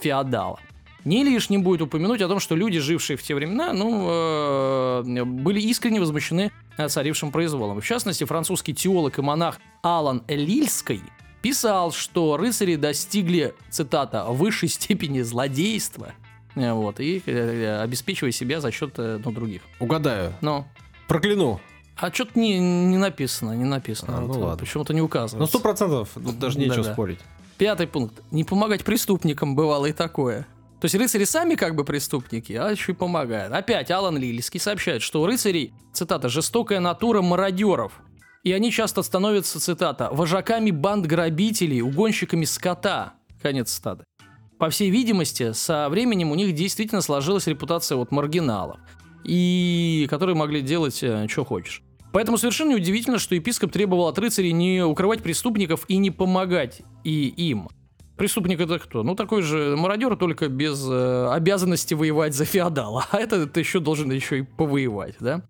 феодала. 0.00 0.58
Не 1.04 1.24
лишним 1.24 1.62
будет 1.62 1.82
упомянуть 1.82 2.20
о 2.20 2.28
том, 2.28 2.40
что 2.40 2.54
люди, 2.54 2.78
жившие 2.78 3.16
в 3.16 3.22
те 3.22 3.34
времена, 3.34 3.72
ну, 3.72 4.06
э, 4.10 5.24
были 5.24 5.60
искренне 5.60 5.98
возмущены 6.00 6.52
э, 6.76 6.88
царившим 6.88 7.30
произволом. 7.32 7.80
В 7.80 7.84
частности, 7.86 8.24
французский 8.24 8.74
теолог 8.74 9.18
и 9.18 9.22
монах 9.22 9.58
Алан 9.82 10.22
Лильский 10.28 11.02
писал, 11.42 11.90
что 11.92 12.36
рыцари 12.36 12.76
достигли, 12.76 13.54
цитата, 13.70 14.24
высшей 14.24 14.68
степени 14.68 15.22
злодейства, 15.22 16.12
э, 16.54 16.72
вот, 16.72 17.00
и 17.00 17.18
обеспечивая 17.82 18.32
себя 18.32 18.60
за 18.60 18.70
счет 18.70 18.94
ну, 18.98 19.32
других. 19.32 19.62
Угадаю. 19.78 20.34
Но 20.42 20.66
Прокляну. 21.08 21.60
а 21.96 22.12
что-то 22.12 22.38
не, 22.38 22.58
не 22.58 22.98
написано, 22.98 23.52
не 23.52 23.64
написано. 23.64 24.18
А, 24.18 24.20
ну 24.20 24.26
Вот, 24.26 24.36
ладно. 24.36 24.56
Почему-то 24.58 24.92
не 24.92 25.00
Ну, 25.00 25.06
указывается. 25.06 25.48
сто 25.50 25.60
процентов, 25.62 26.10
тут 26.14 26.38
даже 26.38 26.58
нечего 26.58 26.76
Да-да. 26.76 26.92
спорить. 26.92 27.20
Пятый 27.56 27.86
пункт. 27.86 28.22
Не 28.30 28.44
помогать 28.44 28.84
преступникам 28.84 29.54
бывало 29.56 29.86
и 29.86 29.92
такое. 29.92 30.46
То 30.80 30.86
есть 30.86 30.94
рыцари 30.94 31.24
сами 31.24 31.56
как 31.56 31.74
бы 31.74 31.84
преступники, 31.84 32.54
а 32.54 32.70
еще 32.70 32.92
и 32.92 32.94
помогают. 32.94 33.52
Опять 33.52 33.90
Алан 33.90 34.16
Лильский 34.16 34.58
сообщает, 34.58 35.02
что 35.02 35.20
у 35.20 35.26
рыцарей, 35.26 35.74
цитата, 35.92 36.30
«жестокая 36.30 36.80
натура 36.80 37.20
мародеров». 37.20 38.00
И 38.44 38.52
они 38.52 38.72
часто 38.72 39.02
становятся, 39.02 39.60
цитата, 39.60 40.08
«вожаками 40.10 40.70
банд 40.70 41.04
грабителей, 41.04 41.82
угонщиками 41.82 42.46
скота». 42.46 43.12
Конец 43.42 43.70
цитаты. 43.72 44.04
По 44.58 44.70
всей 44.70 44.88
видимости, 44.90 45.52
со 45.52 45.88
временем 45.90 46.30
у 46.30 46.34
них 46.34 46.54
действительно 46.54 47.02
сложилась 47.02 47.46
репутация 47.46 47.96
вот 47.96 48.10
маргиналов, 48.10 48.78
и 49.22 50.06
которые 50.08 50.34
могли 50.34 50.62
делать, 50.62 50.96
что 50.96 51.44
хочешь. 51.44 51.82
Поэтому 52.12 52.38
совершенно 52.38 52.70
неудивительно, 52.70 53.18
что 53.18 53.34
епископ 53.34 53.70
требовал 53.70 54.08
от 54.08 54.18
рыцарей 54.18 54.52
не 54.52 54.82
укрывать 54.82 55.22
преступников 55.22 55.84
и 55.88 55.98
не 55.98 56.10
помогать 56.10 56.80
и 57.04 57.28
им. 57.28 57.68
Преступник 58.20 58.60
это 58.60 58.78
кто? 58.78 59.02
Ну, 59.02 59.14
такой 59.14 59.40
же 59.40 59.76
мародер, 59.78 60.14
только 60.14 60.48
без 60.48 60.86
э, 60.86 61.28
обязанности 61.32 61.94
воевать 61.94 62.34
за 62.34 62.44
феодала. 62.44 63.06
А 63.12 63.16
это 63.16 63.46
ты 63.46 63.60
еще 63.60 63.80
должен 63.80 64.12
еще 64.12 64.40
и 64.40 64.42
повоевать, 64.42 65.14
да? 65.20 65.40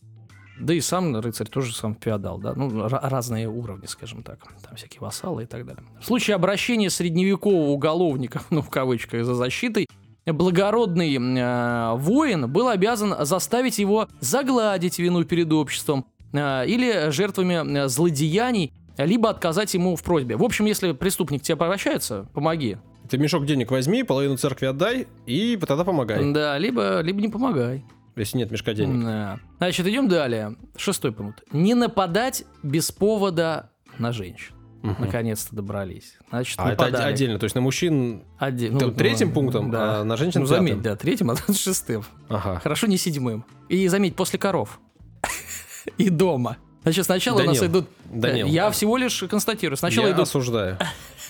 Да 0.60 0.72
и 0.72 0.80
сам 0.80 1.16
рыцарь 1.16 1.48
тоже 1.48 1.74
сам 1.74 1.96
феодал, 2.00 2.38
да, 2.38 2.54
ну, 2.54 2.86
разные 2.86 3.48
уровни, 3.48 3.86
скажем 3.86 4.22
так, 4.22 4.38
там 4.62 4.76
всякие 4.76 5.00
вассалы 5.00 5.42
и 5.42 5.46
так 5.46 5.66
далее. 5.66 5.82
В 6.00 6.04
случае 6.04 6.36
обращения 6.36 6.90
средневекового 6.90 7.70
уголовника, 7.70 8.40
ну, 8.50 8.62
в 8.62 8.70
кавычках, 8.70 9.24
за 9.24 9.34
защитой, 9.34 9.88
благородный 10.24 11.16
э, 11.16 11.94
воин 11.96 12.48
был 12.48 12.68
обязан 12.68 13.16
заставить 13.26 13.80
его 13.80 14.06
загладить 14.20 15.00
вину 15.00 15.24
перед 15.24 15.52
обществом 15.52 16.06
э, 16.32 16.66
или 16.68 17.10
жертвами 17.10 17.78
э, 17.78 17.88
злодеяний, 17.88 18.72
либо 19.04 19.30
отказать 19.30 19.74
ему 19.74 19.96
в 19.96 20.02
просьбе. 20.02 20.36
В 20.36 20.42
общем, 20.42 20.66
если 20.66 20.92
преступник 20.92 21.42
тебе 21.42 21.54
обращается, 21.54 22.28
помоги. 22.32 22.78
Ты 23.08 23.18
мешок 23.18 23.44
денег 23.46 23.70
возьми, 23.70 24.04
половину 24.04 24.36
церкви 24.36 24.66
отдай, 24.66 25.08
и 25.26 25.56
тогда 25.56 25.84
помогай. 25.84 26.32
Да, 26.32 26.56
либо, 26.58 27.00
либо 27.00 27.20
не 27.20 27.28
помогай. 27.28 27.84
Если 28.16 28.38
нет 28.38 28.50
мешка 28.50 28.74
денег. 28.74 29.04
Да. 29.04 29.40
Значит, 29.58 29.86
идем 29.86 30.08
далее. 30.08 30.56
Шестой 30.76 31.12
пункт. 31.12 31.42
Не 31.52 31.74
нападать 31.74 32.44
без 32.62 32.92
повода 32.92 33.70
на 33.98 34.12
женщин. 34.12 34.54
Угу. 34.82 34.96
Наконец-то 34.98 35.54
добрались. 35.54 36.16
Значит, 36.30 36.58
а 36.58 36.68
нападали. 36.68 36.94
это 36.94 37.06
отдельно, 37.06 37.38
то 37.38 37.44
есть 37.44 37.54
на 37.54 37.60
мужчин 37.60 38.24
Отдель... 38.38 38.72
ну, 38.72 38.90
третьим 38.90 39.28
ну, 39.28 39.34
пунктом, 39.34 39.70
да. 39.70 40.00
а 40.00 40.04
на 40.04 40.16
женщин 40.16 40.40
ну, 40.40 40.46
заметь, 40.46 40.80
да, 40.80 40.96
третьим, 40.96 41.30
а 41.30 41.36
шестым. 41.52 42.02
Ага. 42.28 42.60
Хорошо, 42.60 42.86
не 42.86 42.96
седьмым. 42.96 43.44
И 43.68 43.86
заметь, 43.88 44.16
после 44.16 44.38
коров. 44.38 44.80
И 45.98 46.08
дома. 46.08 46.56
Значит, 46.82 47.04
сначала 47.04 47.38
Данил, 47.38 47.50
у 47.50 47.54
нас 47.54 47.64
идут... 47.64 47.88
Данил, 48.06 48.46
я 48.46 48.70
всего 48.70 48.96
лишь 48.96 49.22
констатирую. 49.28 49.76
Сначала 49.76 50.06
я 50.06 50.12
идут... 50.12 50.22
осуждаю. 50.22 50.78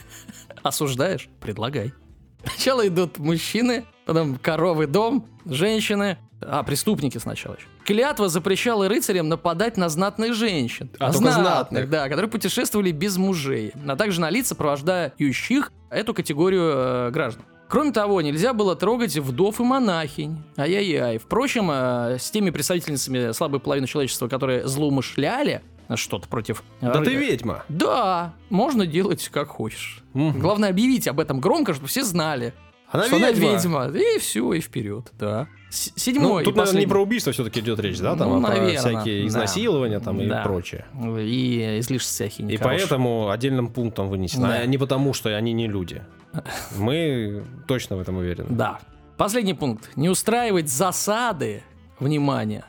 Осуждаешь? 0.63 1.29
Предлагай. 1.41 1.93
Сначала 2.45 2.87
идут 2.87 3.19
мужчины, 3.19 3.85
потом 4.07 4.37
коровы, 4.37 4.87
дом, 4.87 5.27
женщины, 5.45 6.19
а, 6.43 6.63
преступники 6.63 7.19
сначала 7.19 7.57
еще. 7.57 7.67
Клятва 7.85 8.29
запрещала 8.29 8.89
рыцарям 8.89 9.29
нападать 9.29 9.77
на 9.77 9.89
знатных 9.89 10.35
женщин. 10.35 10.91
А, 10.99 11.13
знатных, 11.13 11.35
знатных, 11.35 11.91
да, 11.91 12.09
которые 12.09 12.31
путешествовали 12.31 12.93
без 12.93 13.17
мужей, 13.17 13.73
а 13.87 13.97
также 13.97 14.21
на 14.21 14.31
лица, 14.31 14.51
сопровождающих 14.51 15.73
эту 15.91 16.15
категорию 16.15 16.63
э, 16.63 17.11
граждан. 17.11 17.45
Кроме 17.71 17.93
того, 17.93 18.21
нельзя 18.21 18.53
было 18.53 18.75
трогать 18.75 19.17
вдов 19.17 19.61
и 19.61 19.63
монахинь. 19.63 20.43
Ай-яй-яй. 20.59 21.19
Впрочем, 21.19 21.71
э, 21.71 22.19
с 22.19 22.29
теми 22.33 22.51
представительницами 22.51 23.31
слабой 23.31 23.61
половины 23.61 23.87
человечества, 23.87 24.27
которые 24.27 24.67
злоумышляли, 24.67 25.63
что-то 25.95 26.27
против... 26.27 26.65
Да 26.81 27.01
ты 27.01 27.15
ведьма. 27.15 27.63
Да, 27.69 28.35
можно 28.49 28.87
делать 28.87 29.29
как 29.29 29.49
хочешь. 29.49 30.03
Угу. 30.15 30.33
Главное 30.41 30.71
объявить 30.71 31.07
об 31.07 31.21
этом 31.21 31.39
громко, 31.39 31.73
чтобы 31.73 31.87
все 31.87 32.03
знали. 32.03 32.55
Она 32.91 33.05
что 33.05 33.19
ведьма. 33.19 33.51
она 33.51 33.87
ведьма. 33.87 33.87
И 33.87 34.19
все, 34.19 34.53
и 34.53 34.61
вперед, 34.61 35.13
да. 35.17 35.47
Седьмой. 35.71 36.43
Ну, 36.43 36.51
тут, 36.51 36.57
наверное, 36.57 36.81
не 36.81 36.87
про 36.89 37.01
убийство 37.01 37.33
все-таки 37.33 37.61
идет 37.61 37.79
речь, 37.79 38.01
да? 38.01 38.17
Там, 38.17 38.31
ну, 38.31 38.37
а 38.39 38.41
наверное, 38.41 38.83
про 38.83 38.91
всякие 38.91 39.29
изнасилования 39.29 40.01
да. 40.01 40.05
там, 40.07 40.29
да. 40.29 40.41
и 40.41 40.45
прочее. 40.45 40.87
И 41.21 41.79
излишества 41.79 42.27
всякие. 42.27 42.53
И 42.53 42.59
поэтому 42.59 43.31
отдельным 43.31 43.69
пунктом 43.69 44.09
вынесено. 44.09 44.49
Да. 44.49 44.55
А 44.55 44.67
не 44.67 44.77
потому, 44.77 45.13
что 45.13 45.37
они 45.37 45.53
не 45.53 45.69
люди. 45.69 46.03
Мы 46.77 47.45
точно 47.67 47.97
в 47.97 48.01
этом 48.01 48.17
уверены. 48.17 48.49
Да. 48.51 48.81
Последний 49.17 49.55
пункт. 49.55 49.91
Не 49.97 50.09
устраивать 50.09 50.69
засады, 50.69 51.63
внимание, 51.99 52.65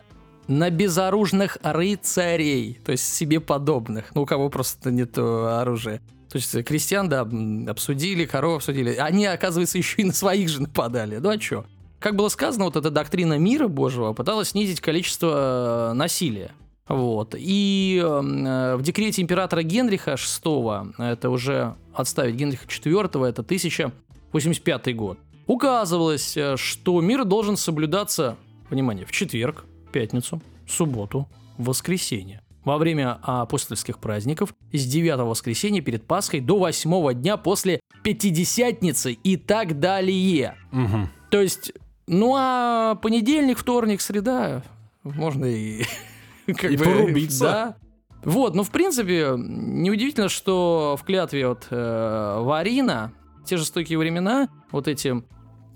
на 0.48 0.70
безоружных 0.70 1.58
рыцарей, 1.64 2.80
то 2.84 2.92
есть 2.92 3.14
себе 3.14 3.40
подобных, 3.40 4.14
ну, 4.14 4.24
у 4.24 4.26
кого 4.26 4.50
просто 4.50 4.92
нет 4.92 5.18
оружия. 5.18 6.02
То 6.30 6.38
есть 6.38 6.64
крестьян, 6.64 7.10
да, 7.10 7.28
обсудили, 7.70 8.26
коров 8.26 8.58
обсудили. 8.58 8.96
Они, 8.96 9.26
оказывается, 9.26 9.78
еще 9.78 10.02
и 10.02 10.06
на 10.06 10.14
своих 10.14 10.50
же 10.50 10.62
нападали. 10.62 11.18
Ну 11.18 11.30
а 11.30 11.40
что? 11.40 11.66
Как 12.00 12.16
было 12.16 12.30
сказано, 12.30 12.66
вот 12.66 12.78
эта 12.78 12.90
доктрина 12.90 13.38
мира 13.38 13.68
Божьего 13.68 14.14
пыталась 14.14 14.50
снизить 14.50 14.82
количество 14.82 15.92
э, 15.92 15.94
насилия. 15.94 16.52
Вот. 16.88 17.36
И 17.38 18.02
э, 18.02 18.76
в 18.76 18.82
декрете 18.82 19.22
императора 19.22 19.62
Генриха 19.62 20.14
VI, 20.14 20.94
это 20.98 21.30
уже 21.30 21.76
отставить 21.94 22.36
Генриха 22.36 22.66
IV, 22.66 23.28
это 23.28 23.42
1085 23.42 24.96
год, 24.96 25.20
указывалось, 25.48 26.36
э, 26.38 26.58
что 26.58 27.02
мир 27.02 27.26
должен 27.26 27.58
соблюдаться, 27.58 28.38
внимание, 28.70 29.06
в 29.06 29.12
четверг, 29.12 29.66
пятницу, 29.92 30.42
субботу, 30.68 31.28
воскресенье 31.58 32.42
во 32.64 32.78
время 32.78 33.20
апостольских 33.24 34.00
праздников 34.00 34.54
с 34.72 34.86
9 34.86 35.20
воскресенья 35.28 35.82
перед 35.82 36.06
Пасхой 36.06 36.40
до 36.40 36.58
8 36.58 37.14
дня 37.14 37.38
после 37.38 37.80
Пятидесятницы 38.04 39.14
и 39.14 39.38
так 39.38 39.80
далее. 39.80 40.56
Угу. 40.72 41.10
То 41.30 41.42
есть, 41.42 41.72
ну 42.08 42.36
а 42.36 42.96
понедельник, 42.96 43.58
вторник, 43.58 44.02
среда, 44.02 44.64
можно 45.04 45.46
и... 45.46 45.84
Как 46.48 46.72
и 46.72 46.78
бы, 46.78 46.84
порубиться. 46.84 47.44
Да. 47.44 47.76
Вот, 48.24 48.56
ну 48.56 48.64
в 48.64 48.72
принципе, 48.72 49.34
неудивительно, 49.38 50.30
что 50.30 50.96
в 51.00 51.04
клятве 51.04 51.48
вот 51.48 51.68
э, 51.70 52.38
Варина, 52.40 53.14
те 53.46 53.58
жестокие 53.58 53.98
времена, 53.98 54.50
вот 54.72 54.88
эти 54.88 55.24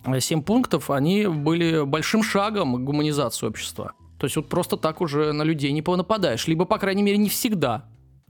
э, 0.05 0.19
семь 0.19 0.43
пунктов, 0.43 0.91
они 0.91 1.25
были 1.27 1.83
большим 1.83 2.21
шагом 2.21 2.75
к 2.75 2.79
гуманизации 2.85 3.47
общества. 3.47 3.93
То 4.19 4.25
есть 4.25 4.35
вот 4.35 4.47
просто 4.47 4.77
так 4.77 5.01
уже 5.01 5.33
на 5.33 5.43
людей 5.43 5.71
не 5.71 5.81
понападаешь. 5.81 6.47
Либо, 6.47 6.65
по 6.65 6.77
крайней 6.77 7.03
мере, 7.03 7.17
не 7.17 7.29
всегда. 7.29 7.85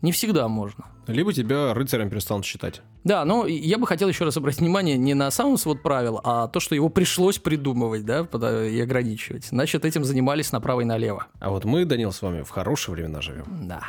Не 0.05 0.11
всегда 0.11 0.47
можно. 0.47 0.85
Либо 1.07 1.33
тебя 1.33 1.73
рыцарем 1.73 2.11
перестанут 2.11 2.45
считать. 2.45 2.83
Да, 3.03 3.25
но 3.25 3.47
я 3.47 3.79
бы 3.79 3.87
хотел 3.87 4.07
еще 4.07 4.23
раз 4.23 4.37
обратить 4.37 4.61
внимание 4.61 4.99
не 4.99 5.15
на 5.15 5.31
сам 5.31 5.57
свод 5.57 5.81
правил, 5.81 6.21
а 6.23 6.47
то, 6.47 6.59
что 6.59 6.75
его 6.75 6.89
пришлось 6.89 7.39
придумывать, 7.39 8.05
да, 8.05 8.19
и 8.67 8.79
ограничивать. 8.79 9.45
Значит, 9.45 9.83
этим 9.83 10.03
занимались 10.03 10.51
направо 10.51 10.81
и 10.81 10.85
налево. 10.85 11.25
А 11.39 11.49
вот 11.49 11.65
мы, 11.65 11.85
Данил, 11.85 12.11
с 12.11 12.21
вами 12.21 12.43
в 12.43 12.51
хорошие 12.51 12.93
времена 12.93 13.19
живем. 13.19 13.45
Да. 13.67 13.81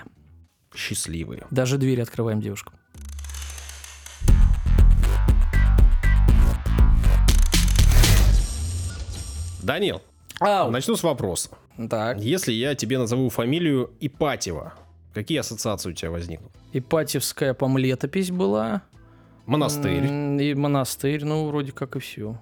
Счастливые. 0.75 1.47
Даже 1.51 1.77
двери 1.77 2.01
открываем 2.01 2.41
девушкам. 2.41 2.73
Данил, 9.63 10.01
Ау. 10.41 10.71
начну 10.71 10.97
с 10.97 11.03
вопроса. 11.03 11.51
Так. 11.91 12.19
Если 12.21 12.55
я 12.55 12.75
тебе 12.75 12.97
назову 12.97 13.29
фамилию 13.29 13.91
Ипатьева, 14.01 14.73
какие 15.17 15.39
ассоциации 15.39 15.91
у 15.91 15.93
тебя 15.95 16.11
возникнут? 16.11 16.53
Ипатьевская, 16.75 17.55
по-моему, 17.55 17.79
летопись 17.79 18.31
была. 18.31 18.83
Монастырь. 19.47 20.05
И 20.05 20.55
монастырь, 20.55 21.25
ну, 21.25 21.47
вроде 21.47 21.73
как 21.73 21.97
и 21.97 22.01
все. 22.01 22.39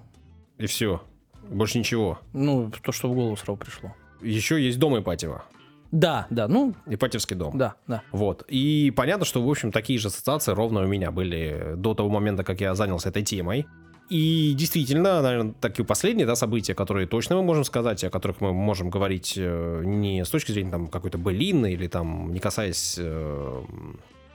И 0.57 0.65
все. 0.65 1.01
Больше 1.49 1.79
ничего. 1.79 2.19
Ну, 2.33 2.69
то, 2.83 2.91
что 2.91 3.09
в 3.09 3.13
голову 3.13 3.37
сразу 3.37 3.57
пришло. 3.57 3.95
Еще 4.21 4.61
есть 4.61 4.77
дом 4.77 4.99
Ипатьева. 4.99 5.45
Да, 5.91 6.27
да, 6.29 6.49
ну... 6.49 6.73
Ипатьевский 6.85 7.37
дом. 7.37 7.57
Да, 7.57 7.75
да. 7.87 8.01
Вот. 8.11 8.43
И 8.49 8.91
понятно, 8.93 9.23
что, 9.23 9.41
в 9.41 9.49
общем, 9.49 9.71
такие 9.71 9.97
же 9.97 10.09
ассоциации 10.09 10.51
ровно 10.51 10.81
у 10.81 10.87
меня 10.87 11.11
были 11.11 11.75
до 11.77 11.93
того 11.93 12.09
момента, 12.09 12.43
как 12.43 12.59
я 12.59 12.75
занялся 12.75 13.07
этой 13.07 13.23
темой. 13.23 13.67
И 14.09 14.53
действительно, 14.55 15.21
наверное, 15.21 15.53
такие 15.59 15.85
последние 15.85 16.27
да, 16.27 16.35
события, 16.35 16.75
которые 16.75 17.07
точно 17.07 17.37
мы 17.37 17.43
можем 17.43 17.63
сказать, 17.63 18.03
о 18.03 18.09
которых 18.09 18.39
мы 18.39 18.53
можем 18.53 18.89
говорить 18.89 19.33
э, 19.35 19.81
не 19.83 20.23
с 20.23 20.29
точки 20.29 20.51
зрения 20.51 20.71
там, 20.71 20.87
какой-то 20.87 21.17
былины 21.17 21.73
или 21.73 21.87
там 21.87 22.31
не 22.31 22.39
касаясь 22.39 22.97
э, 22.99 23.63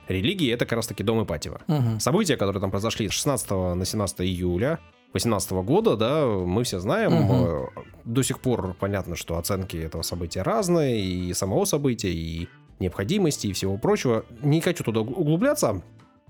религии, 0.09 0.51
это 0.51 0.65
как 0.65 0.77
раз-таки 0.77 1.03
Дом 1.03 1.23
Ипатьева. 1.23 1.61
Угу. 1.67 1.99
События, 1.99 2.35
которые 2.35 2.59
там 2.59 2.69
произошли 2.69 3.07
с 3.07 3.13
16 3.13 3.49
на 3.51 3.85
17 3.85 4.21
июля 4.21 4.79
2018 5.13 5.51
года, 5.51 5.95
да, 5.95 6.25
мы 6.25 6.63
все 6.63 6.79
знаем. 6.79 7.13
Угу. 7.13 7.69
До 8.05 8.23
сих 8.23 8.39
пор 8.39 8.75
понятно, 8.79 9.15
что 9.15 9.37
оценки 9.37 9.77
этого 9.77 10.01
события 10.01 10.41
разные, 10.41 11.01
и 11.01 11.33
самого 11.33 11.65
события, 11.65 12.11
и 12.11 12.47
необходимости, 12.79 13.47
и 13.47 13.53
всего 13.53 13.77
прочего. 13.77 14.25
Не 14.41 14.59
хочу 14.59 14.83
туда 14.83 15.01
углубляться, 15.01 15.81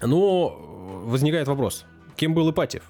но 0.01 0.49
возникает 1.05 1.47
вопрос, 1.47 1.85
кем 2.15 2.33
был 2.33 2.51
Ипатьев? 2.51 2.83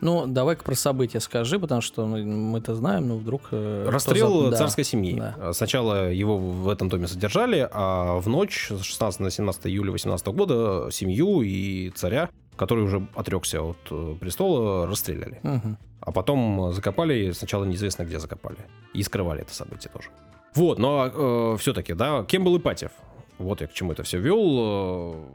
Ну, 0.00 0.26
давай-ка 0.26 0.64
про 0.64 0.74
события 0.74 1.20
скажи, 1.20 1.58
потому 1.58 1.80
что 1.80 2.06
мы-то 2.06 2.74
знаем, 2.74 3.08
но 3.08 3.16
вдруг... 3.16 3.42
Э, 3.52 3.88
Расстрел 3.88 4.50
за... 4.50 4.56
царской 4.56 4.84
да. 4.84 4.90
семьи. 4.90 5.14
Да. 5.18 5.52
Сначала 5.52 6.10
его 6.10 6.36
в 6.36 6.68
этом 6.68 6.88
доме 6.88 7.06
содержали, 7.06 7.68
а 7.70 8.16
в 8.18 8.28
ночь 8.28 8.68
с 8.70 8.82
16 8.82 9.20
на 9.20 9.30
17 9.30 9.66
июля 9.66 9.92
18 9.92 10.26
года 10.28 10.88
семью 10.90 11.42
и 11.42 11.90
царя, 11.90 12.28
который 12.56 12.84
уже 12.84 13.06
отрекся 13.14 13.62
от 13.62 13.78
э, 13.90 14.14
престола, 14.20 14.86
расстреляли. 14.86 15.40
Угу. 15.42 15.76
А 16.00 16.12
потом 16.12 16.72
закопали, 16.72 17.32
сначала 17.32 17.64
неизвестно 17.64 18.04
где 18.04 18.18
закопали. 18.18 18.58
И 18.92 19.02
скрывали 19.02 19.42
это 19.42 19.54
событие 19.54 19.90
тоже. 19.92 20.10
Вот, 20.54 20.78
но 20.78 21.10
э, 21.12 21.56
все-таки, 21.58 21.94
да, 21.94 22.24
кем 22.24 22.44
был 22.44 22.56
Ипатьев? 22.58 22.92
Вот 23.38 23.60
я 23.60 23.66
к 23.66 23.72
чему 23.72 23.92
это 23.92 24.02
все 24.02 24.18
вел 24.18 25.26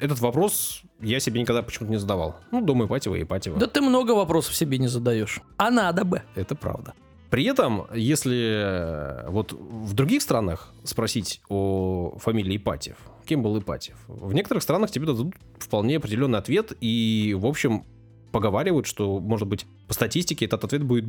этот 0.00 0.20
вопрос 0.20 0.82
я 1.00 1.20
себе 1.20 1.40
никогда 1.40 1.62
почему-то 1.62 1.92
не 1.92 1.98
задавал. 1.98 2.36
Ну, 2.50 2.60
думаю, 2.60 2.88
Ипатьева 2.88 3.16
и 3.16 3.22
Ипатьева. 3.22 3.58
Да 3.58 3.66
ты 3.66 3.80
много 3.80 4.12
вопросов 4.12 4.54
себе 4.54 4.78
не 4.78 4.88
задаешь. 4.88 5.40
А 5.56 5.70
надо 5.70 6.04
бы. 6.04 6.22
Это 6.34 6.54
правда. 6.54 6.94
При 7.30 7.44
этом, 7.44 7.86
если 7.94 9.24
э, 9.24 9.30
вот 9.30 9.52
в 9.52 9.94
других 9.94 10.20
странах 10.20 10.74
спросить 10.84 11.40
о 11.48 12.18
фамилии 12.18 12.58
Ипатьев, 12.58 12.96
кем 13.24 13.42
был 13.42 13.58
Ипатьев, 13.58 13.96
в 14.06 14.34
некоторых 14.34 14.62
странах 14.62 14.90
тебе 14.90 15.06
дадут 15.06 15.34
вполне 15.58 15.96
определенный 15.96 16.38
ответ, 16.38 16.72
и, 16.80 17.34
в 17.38 17.46
общем, 17.46 17.84
поговаривают, 18.32 18.86
что, 18.86 19.18
может 19.18 19.48
быть, 19.48 19.66
по 19.88 19.94
статистике 19.94 20.44
этот 20.44 20.64
ответ 20.64 20.82
будет 20.82 21.06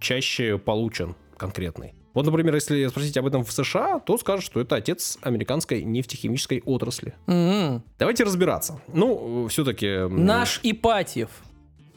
чаще 0.00 0.56
получен 0.58 1.14
конкретный. 1.36 1.94
Вот, 2.14 2.26
например, 2.26 2.54
если 2.54 2.86
спросить 2.88 3.16
об 3.16 3.26
этом 3.26 3.44
в 3.44 3.52
США, 3.52 4.00
то 4.00 4.18
скажут, 4.18 4.44
что 4.44 4.60
это 4.60 4.76
отец 4.76 5.18
американской 5.22 5.82
нефтехимической 5.82 6.62
отрасли. 6.64 7.14
М-м. 7.26 7.82
Давайте 7.98 8.24
разбираться. 8.24 8.80
Ну, 8.92 9.46
все-таки... 9.48 10.08
Наш 10.08 10.60
Ипатьев. 10.62 11.28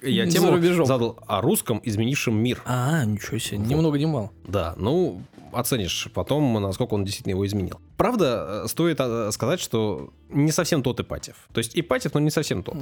Я 0.03 0.25
за 0.25 0.32
тему 0.32 0.51
рубежом. 0.51 0.86
задал 0.86 1.20
о 1.27 1.41
русском, 1.41 1.80
изменившем 1.84 2.36
мир. 2.36 2.62
А, 2.65 3.06
ничего 3.06 3.38
себе, 3.38 3.60
ни 3.60 3.75
много 3.75 4.00
ни 4.00 4.06
мало. 4.06 4.32
Да, 4.48 4.74
ну, 4.77 5.22
оценишь 5.53 6.10
потом, 6.13 6.53
насколько 6.62 6.96
он 6.96 7.03
действительно 7.06 7.34
его 7.34 7.46
изменил. 7.46 7.80
Правда, 7.98 8.63
э, 8.63 8.68
стоит 8.68 8.98
э, 9.00 9.30
сказать, 9.32 9.60
что 9.60 10.12
не 10.30 10.51
совсем 10.51 10.82
тот 10.82 11.00
Ипатьев. 11.00 11.36
То 11.53 11.60
есть 11.60 11.77
Ипатьев, 11.77 12.13
но 12.15 12.20
не 12.20 12.32
совсем 12.32 12.63
тот. 12.63 12.75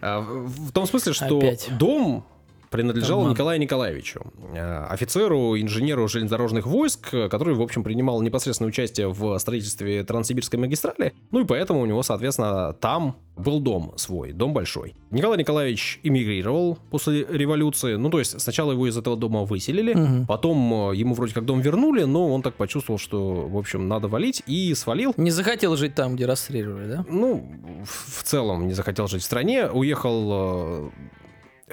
В 0.00 0.68
в 0.68 0.72
том 0.72 0.86
смысле, 0.86 1.12
что 1.12 1.38
Опять. 1.38 1.68
дом 1.78 2.24
принадлежал 2.74 3.18
Обман. 3.20 3.32
Николаю 3.32 3.60
Николаевичу, 3.60 4.20
э, 4.54 4.84
офицеру, 4.90 5.56
инженеру 5.60 6.08
железнодорожных 6.08 6.66
войск, 6.66 7.10
который, 7.30 7.54
в 7.54 7.62
общем, 7.62 7.84
принимал 7.84 8.20
непосредственное 8.20 8.68
участие 8.68 9.08
в 9.08 9.38
строительстве 9.38 10.02
Транссибирской 10.04 10.58
магистрали. 10.58 11.12
Ну 11.30 11.40
и 11.40 11.44
поэтому 11.44 11.80
у 11.80 11.86
него, 11.86 12.02
соответственно, 12.02 12.72
там 12.72 13.16
был 13.36 13.60
дом 13.60 13.92
свой, 13.96 14.32
дом 14.32 14.52
большой. 14.52 14.94
Николай 15.10 15.38
Николаевич 15.38 16.00
эмигрировал 16.02 16.78
после 16.90 17.24
революции. 17.28 17.96
Ну, 17.96 18.10
то 18.10 18.18
есть 18.18 18.40
сначала 18.40 18.72
его 18.72 18.86
из 18.88 18.96
этого 18.96 19.16
дома 19.16 19.42
выселили, 19.44 19.94
Мгм. 19.94 20.26
потом 20.26 20.90
э, 20.92 20.96
ему 20.96 21.14
вроде 21.14 21.34
как 21.34 21.44
дом 21.44 21.60
вернули, 21.60 22.04
но 22.04 22.32
он 22.32 22.42
так 22.42 22.54
почувствовал, 22.54 22.98
что, 22.98 23.46
в 23.48 23.56
общем, 23.56 23.88
надо 23.88 24.08
валить, 24.08 24.42
и 24.46 24.74
свалил. 24.74 25.14
Не 25.16 25.30
захотел 25.30 25.76
жить 25.76 25.94
там, 25.94 26.16
где 26.16 26.26
расстреливали, 26.26 26.88
да? 26.88 27.04
Ну, 27.08 27.44
в 27.84 28.20
в 28.20 28.22
целом 28.24 28.66
не 28.66 28.72
захотел 28.74 29.06
жить 29.08 29.22
в 29.22 29.24
стране, 29.24 29.66
уехал 29.66 30.30
э, 30.32 30.90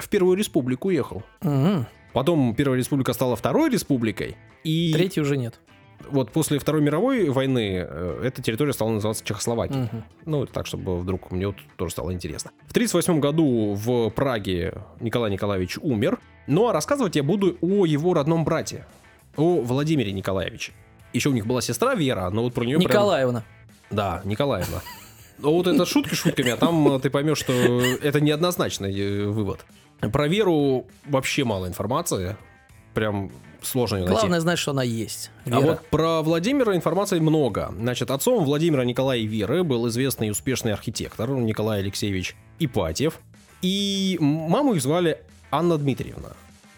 в 0.03 0.09
Первую 0.09 0.37
Республику 0.37 0.87
уехал. 0.89 1.23
Мгм. 1.41 1.85
Потом 2.13 2.53
Первая 2.55 2.77
Республика 2.77 3.13
стала 3.13 3.35
Второй 3.35 3.69
Республикой, 3.69 4.35
и 4.63 4.91
Третий 4.93 5.21
уже 5.21 5.37
нет. 5.37 5.59
вот 6.09 6.31
после 6.31 6.59
Второй 6.59 6.81
мировой 6.81 7.29
войны 7.29 7.85
э, 7.87 8.21
эта 8.25 8.41
территория 8.41 8.73
стала 8.73 8.89
называться 8.89 9.23
Чехословакией. 9.23 9.83
Мгм. 9.83 10.03
Ну, 10.25 10.45
так, 10.45 10.65
чтобы 10.67 10.99
вдруг 10.99 11.31
мне 11.31 11.47
вот 11.47 11.55
тоже 11.77 11.91
стало 11.93 12.11
интересно. 12.13 12.51
В 12.67 12.71
1938 12.71 13.19
году 13.21 13.73
в 13.75 14.09
Праге 14.09 14.73
Николай 14.99 15.31
Николаевич 15.31 15.77
умер. 15.81 16.19
Ну, 16.47 16.67
а 16.67 16.73
рассказывать 16.73 17.15
я 17.15 17.23
буду 17.23 17.55
о 17.61 17.85
его 17.85 18.13
родном 18.13 18.43
брате, 18.43 18.85
о 19.37 19.61
Владимире 19.61 20.11
Николаевиче. 20.11 20.73
Еще 21.13 21.29
у 21.29 21.33
них 21.33 21.45
была 21.45 21.61
сестра 21.61 21.93
Вера, 21.95 22.29
но 22.29 22.43
вот 22.43 22.53
про 22.53 22.65
нее 22.65 22.77
прям- 22.77 22.89
Николаевна. 22.89 23.43
Да, 23.89 24.21
Николаевна. 24.25 24.81
Ну, 25.39 25.53
Вот 25.55 25.67
это 25.67 25.85
шутки 25.85 26.13
шутками, 26.13 26.51
а 26.51 26.57
там 26.57 26.87
э, 26.95 26.99
ты 26.99 27.09
поймешь, 27.09 27.37
что 27.39 27.53
это 27.53 28.21
неоднозначный 28.21 28.93
э, 28.97 29.25
вывод. 29.27 29.65
Про 30.11 30.27
Веру 30.27 30.85
вообще 31.05 31.43
мало 31.43 31.67
информации. 31.67 32.35
Прям 32.93 33.31
сложно 33.61 33.97
ее 33.97 34.05
найти. 34.05 34.19
Главное 34.19 34.39
знать, 34.39 34.59
что 34.59 34.71
она 34.71 34.83
есть. 34.83 35.31
А 35.45 35.49
Вера. 35.49 35.61
вот 35.61 35.87
про 35.87 36.21
Владимира 36.21 36.75
информации 36.75 37.19
много. 37.19 37.73
Значит, 37.77 38.11
отцом 38.11 38.43
Владимира 38.43 38.83
Николая 38.83 39.21
Веры 39.21 39.63
был 39.63 39.87
известный 39.87 40.27
и 40.27 40.31
успешный 40.31 40.73
архитектор 40.73 41.29
Николай 41.29 41.79
Алексеевич 41.79 42.35
Ипатьев. 42.59 43.19
И 43.61 44.17
маму 44.19 44.73
их 44.73 44.81
звали 44.81 45.19
Анна 45.51 45.77
Дмитриевна. 45.77 46.29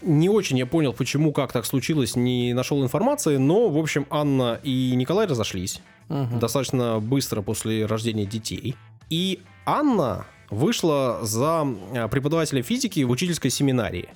Не 0.01 0.27
очень 0.27 0.57
я 0.57 0.65
понял, 0.65 0.91
почему, 0.91 1.31
как 1.31 1.53
так 1.53 1.65
случилось, 1.65 2.17
не 2.17 2.53
нашел 2.53 2.83
информации, 2.83 3.37
но, 3.37 3.69
в 3.69 3.77
общем, 3.77 4.05
Анна 4.09 4.59
и 4.61 4.91
Николай 4.95 5.27
разошлись 5.27 5.79
Мгм. 6.09 6.39
достаточно 6.39 6.99
быстро 6.99 7.41
после 7.41 7.85
рождения 7.85 8.25
детей. 8.25 8.75
И 9.09 9.39
Анна 9.65 10.25
вышла 10.53 11.19
за 11.23 11.67
э, 11.93 12.07
преподавателя 12.07 12.61
физики 12.63 13.03
в 13.03 13.09
учительской 13.11 13.49
семинарии. 13.49 14.09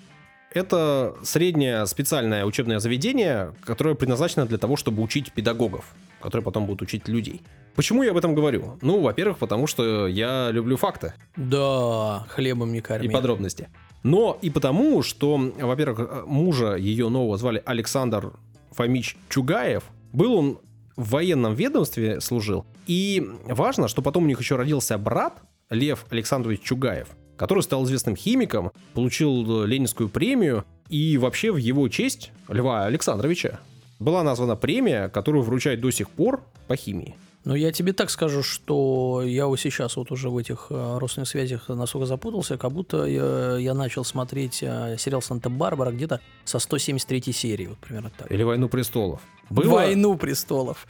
Это 0.54 1.16
среднее 1.24 1.86
специальное 1.88 2.46
учебное 2.46 2.80
заведение, 2.80 3.54
которое 3.64 3.96
предназначено 3.96 4.46
для 4.46 4.58
того, 4.58 4.76
чтобы 4.78 5.04
учить 5.04 5.32
педагогов, 5.34 5.94
которые 6.22 6.44
потом 6.44 6.66
будут 6.66 6.82
учить 6.82 7.08
людей. 7.08 7.42
Почему 7.76 8.02
я 8.02 8.12
об 8.12 8.18
этом 8.18 8.34
говорю? 8.34 8.78
Ну, 8.82 9.02
во-первых, 9.02 9.38
потому 9.38 9.68
что 9.68 10.08
я 10.08 10.50
люблю 10.52 10.78
факты 10.78 11.14
Да, 11.36 12.26
хлебом 12.30 12.72
не 12.72 12.80
и 12.80 12.82
корми. 12.82 13.10
подробности. 13.10 13.68
Но 14.04 14.38
и 14.42 14.50
потому, 14.50 15.04
что, 15.04 15.38
во-первых, 15.38 16.00
э, 16.00 16.24
мужа 16.26 16.76
ее 16.76 17.10
нового 17.10 17.38
звали 17.38 17.62
Александр 17.66 18.32
Фомич 18.72 19.18
Чугаев. 19.30 19.84
Был 20.14 20.34
он 20.34 20.60
в 20.96 21.10
военном 21.12 21.54
ведомстве 21.56 22.22
служил. 22.22 22.66
И 22.88 23.28
важно, 23.46 23.88
что 23.88 24.02
потом 24.02 24.24
у 24.24 24.28
них 24.28 24.40
еще 24.40 24.56
родился 24.56 24.98
брат 24.98 25.42
Лев 25.70 26.06
Александрович 26.10 26.62
Чугаев, 26.62 27.10
который 27.36 27.64
стал 27.64 27.84
известным 27.86 28.16
химиком, 28.16 28.72
получил 28.94 29.64
э, 29.64 29.68
Ленинскую 29.68 30.10
премию. 30.10 30.66
И 30.90 31.18
вообще 31.18 31.52
в 31.52 31.58
его 31.58 31.90
честь, 31.90 32.32
Льва 32.48 32.86
Александровича, 32.86 33.60
была 34.00 34.24
названа 34.24 34.56
премия, 34.56 35.10
которую 35.10 35.44
вручают 35.44 35.82
до 35.82 35.92
сих 35.92 36.10
пор 36.10 36.44
по 36.68 36.76
химии. 36.76 37.16
Но 37.44 37.56
я 37.56 37.72
тебе 37.72 37.94
так 37.94 38.10
скажу, 38.10 38.44
что 38.44 39.22
я 39.24 39.48
вот 39.48 39.58
сейчас 39.58 39.96
вот 39.96 40.12
уже 40.12 40.30
в 40.30 40.38
этих 40.38 40.68
э, 40.70 40.98
родственных 40.98 41.30
связях 41.30 41.70
настолько 41.70 42.06
запутался, 42.06 42.58
как 42.58 42.74
будто 42.74 43.06
я, 43.06 43.58
я 43.58 43.74
начал 43.74 44.04
смотреть 44.04 44.62
э, 44.62 44.98
сериал 45.00 45.22
«Санта-Барбара» 45.22 45.92
где-то 45.92 46.20
со 46.44 46.60
173 46.60 47.32
серии, 47.32 47.68
вот 47.68 47.78
примерно 47.78 48.12
так. 48.18 48.30
Или 48.32 48.44
«Войну 48.44 48.68
престолов». 48.68 49.22
Было... 49.50 49.76
«Войну 49.76 50.18
престолов». 50.18 50.88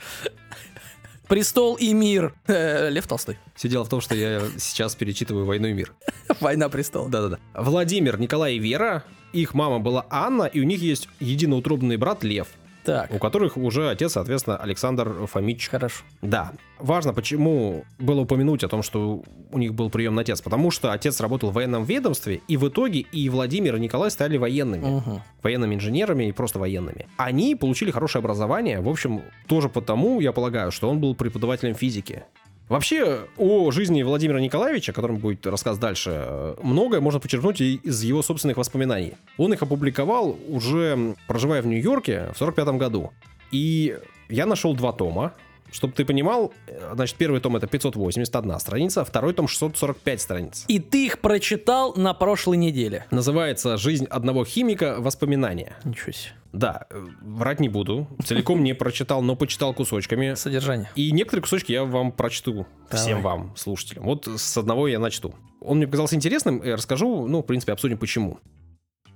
«Престол 1.28 1.76
и 1.76 1.94
мир». 1.94 2.34
Э, 2.48 2.90
Лев 2.90 3.08
Толстой. 3.08 3.38
Все 3.56 3.68
дело 3.68 3.84
в 3.84 3.90
том, 3.90 4.02
что 4.02 4.16
я 4.16 4.42
сейчас 4.58 4.96
перечитываю 4.96 5.46
«Войну 5.46 5.68
и 5.68 5.74
мир». 5.74 5.94
«Война 6.40 6.70
престолов». 6.70 7.10
Да-да-да. 7.10 7.40
Владимир, 7.54 8.20
Николай 8.20 8.56
и 8.56 8.60
Вера, 8.60 9.04
их 9.34 9.54
мама 9.54 9.80
была 9.80 10.06
Анна, 10.10 10.44
и 10.44 10.60
у 10.62 10.64
них 10.64 10.82
есть 10.82 11.10
единоутробный 11.20 11.98
брат 11.98 12.24
Лев, 12.24 12.48
Так, 12.88 13.14
у 13.14 13.20
которых 13.20 13.58
уже 13.58 13.90
отец, 13.90 14.14
соответственно, 14.14 14.56
Александр 14.56 15.28
Фомич. 15.28 15.68
хорошо. 15.68 16.04
Да. 16.22 16.54
Важно, 16.80 17.14
почему 17.14 17.84
было 18.00 18.22
упомянуть 18.22 18.64
о 18.64 18.70
том, 18.70 18.82
что 18.82 19.24
у 19.52 19.58
них 19.58 19.74
был 19.74 19.90
приемный 19.90 20.22
отец. 20.22 20.42
Потому 20.42 20.72
что 20.72 20.94
отец 20.94 21.20
работал 21.20 21.50
в 21.50 21.54
военном 21.54 21.84
ведомстве, 21.84 22.42
и 22.48 22.56
в 22.56 22.68
итоге 22.70 23.02
и 23.02 23.28
Владимир, 23.28 23.76
и 23.76 23.80
Николай 23.80 24.10
стали 24.10 24.38
военными. 24.38 24.86
Мгм. 24.86 25.22
Военными 25.44 25.76
инженерами 25.76 26.30
и 26.30 26.32
просто 26.32 26.60
военными. 26.60 27.08
Они 27.18 27.56
получили 27.56 27.92
хорошее 27.92 28.22
образование, 28.22 28.80
в 28.80 28.88
общем, 28.88 29.22
тоже 29.48 29.68
потому, 29.68 30.22
я 30.22 30.32
полагаю, 30.32 30.72
что 30.72 30.90
он 30.90 31.00
был 31.02 31.14
преподавателем 31.14 31.76
физики. 31.76 32.24
Вообще, 32.70 33.28
о 33.38 33.72
жизни 33.72 34.04
Владимира 34.04 34.42
Николаевича, 34.42 34.92
о 34.92 34.96
котором 34.96 35.18
будет 35.18 35.48
рассказ 35.48 35.78
дальше, 35.78 36.56
многое 36.62 37.00
можно 37.00 37.22
почерпнуть 37.22 37.62
и 37.62 37.76
из 37.76 38.04
его 38.04 38.22
собственных 38.22 38.58
воспоминаний. 38.58 39.14
Он 39.38 39.54
их 39.54 39.62
опубликовал 39.62 40.38
уже 40.50 41.16
проживая 41.28 41.62
в 41.62 41.68
Нью-Йорке 41.68 42.32
в 42.34 42.38
45 42.38 42.68
году. 42.78 43.14
И 43.52 43.98
я 44.28 44.46
нашел 44.46 44.76
два 44.76 44.92
тома. 44.92 45.34
Чтобы 45.72 45.94
ты 45.94 46.06
понимал, 46.06 46.54
э, 46.68 46.92
значит, 46.94 47.18
первый 47.18 47.42
том 47.42 47.56
это 47.56 47.68
581 47.68 48.60
страница, 48.60 49.04
второй 49.04 49.34
том 49.34 49.48
645 49.48 50.22
страниц. 50.22 50.66
И 50.68 50.80
ты 50.80 51.06
их 51.06 51.20
прочитал 51.20 51.94
на 51.96 52.14
прошлой 52.14 52.58
неделе. 52.58 53.06
Называется 53.12 53.78
«Жизнь 53.78 54.06
одного 54.06 54.46
химика. 54.46 54.96
Воспоминания». 55.00 55.76
Ничего 55.84 56.12
себе. 56.12 56.34
Да, 56.54 56.88
э, 56.90 57.06
врать 57.22 57.60
не 57.60 57.70
буду. 57.70 58.08
Целиком 58.24 58.64
не 58.64 58.74
прочитал, 58.74 59.22
но 59.22 59.36
почитал 59.36 59.74
кусочками. 59.74 60.34
Содержание. 60.36 60.90
И 60.96 61.12
некоторые 61.12 61.44
кусочки 61.44 61.72
я 61.72 61.84
вам 61.84 62.12
прочту. 62.12 62.66
Всем 62.90 63.22
Давай. 63.22 63.38
вам, 63.38 63.54
слушателям. 63.56 64.06
Вот 64.06 64.28
с 64.28 64.58
одного 64.58 64.88
я 64.88 65.00
начну. 65.00 65.34
Он 65.62 65.78
мне 65.78 65.86
показался 65.86 66.16
интересным, 66.16 66.60
и 66.60 66.72
расскажу, 66.72 67.28
ну, 67.28 67.42
в 67.42 67.44
принципе, 67.44 67.74
обсудим 67.74 67.98
почему. 67.98 68.40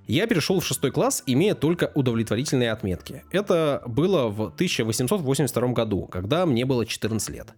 Я 0.06 0.26
перешел 0.26 0.60
в 0.60 0.66
шестой 0.66 0.90
класс, 0.90 1.22
имея 1.26 1.54
только 1.54 1.92
удовлетворительные 1.94 2.72
отметки. 2.72 3.22
Это 3.30 3.82
было 3.86 4.28
в 4.28 4.42
1882 4.46 5.68
году, 5.68 6.06
когда 6.06 6.44
мне 6.44 6.64
было 6.64 6.84
14 6.84 7.30
лет. 7.30 7.54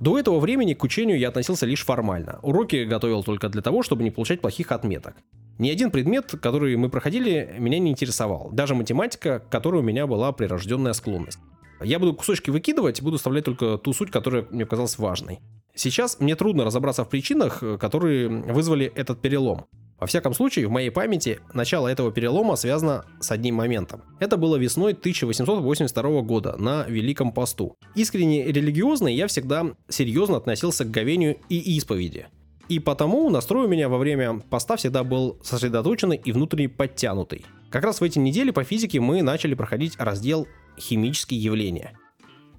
До 0.00 0.18
этого 0.18 0.40
времени 0.40 0.74
к 0.74 0.82
учению 0.82 1.18
я 1.18 1.28
относился 1.28 1.66
лишь 1.66 1.84
формально. 1.84 2.40
Уроки 2.42 2.84
готовил 2.84 3.22
только 3.22 3.48
для 3.48 3.62
того, 3.62 3.82
чтобы 3.82 4.02
не 4.02 4.10
получать 4.10 4.40
плохих 4.40 4.72
отметок. 4.72 5.14
Ни 5.58 5.70
один 5.70 5.92
предмет, 5.92 6.34
который 6.42 6.76
мы 6.76 6.88
проходили, 6.88 7.54
меня 7.58 7.78
не 7.78 7.92
интересовал. 7.92 8.50
Даже 8.52 8.74
математика, 8.74 9.38
к 9.38 9.48
которой 9.48 9.80
у 9.80 9.84
меня 9.84 10.08
была 10.08 10.32
прирожденная 10.32 10.94
склонность. 10.94 11.38
Я 11.80 12.00
буду 12.00 12.14
кусочки 12.14 12.50
выкидывать, 12.50 13.02
буду 13.02 13.18
вставлять 13.18 13.44
только 13.44 13.78
ту 13.78 13.92
суть, 13.92 14.10
которая 14.10 14.46
мне 14.50 14.64
показалась 14.64 14.98
важной. 14.98 15.40
Сейчас 15.76 16.18
мне 16.20 16.34
трудно 16.34 16.64
разобраться 16.64 17.04
в 17.04 17.08
причинах, 17.08 17.62
э, 17.62 17.78
которые 17.78 18.28
вызвали 18.28 18.86
этот 18.94 19.20
перелом. 19.20 19.66
Во 19.98 20.06
всяком 20.06 20.34
случае, 20.34 20.66
в 20.66 20.70
моей 20.70 20.90
памяти 20.90 21.40
начало 21.52 21.88
этого 21.88 22.12
перелома 22.12 22.56
связано 22.56 23.04
с 23.20 23.30
одним 23.30 23.54
моментом. 23.56 24.02
Это 24.20 24.36
было 24.36 24.56
весной 24.56 24.92
1882 24.92 26.22
года 26.22 26.56
на 26.58 26.84
Великом 26.84 27.32
посту. 27.32 27.76
Искренне 27.94 28.44
религиозный 28.44 29.14
я 29.14 29.26
всегда 29.28 29.66
серьезно 29.88 30.36
относился 30.36 30.84
к 30.84 30.90
говению 30.90 31.38
и 31.48 31.76
исповеди. 31.76 32.26
И 32.68 32.78
потому 32.78 33.28
настрой 33.30 33.66
у 33.66 33.68
меня 33.68 33.88
во 33.88 33.98
время 33.98 34.40
поста 34.50 34.76
всегда 34.76 35.04
был 35.04 35.38
сосредоточенный 35.42 36.20
и 36.22 36.32
внутренне 36.32 36.68
подтянутый. 36.68 37.44
Как 37.70 37.84
раз 37.84 38.00
в 38.00 38.04
эти 38.04 38.18
недели 38.18 38.50
по 38.50 38.64
физике 38.64 39.00
мы 39.00 39.22
начали 39.22 39.54
проходить 39.54 39.96
раздел 39.98 40.46
«Химические 40.78 41.42
явления». 41.42 41.98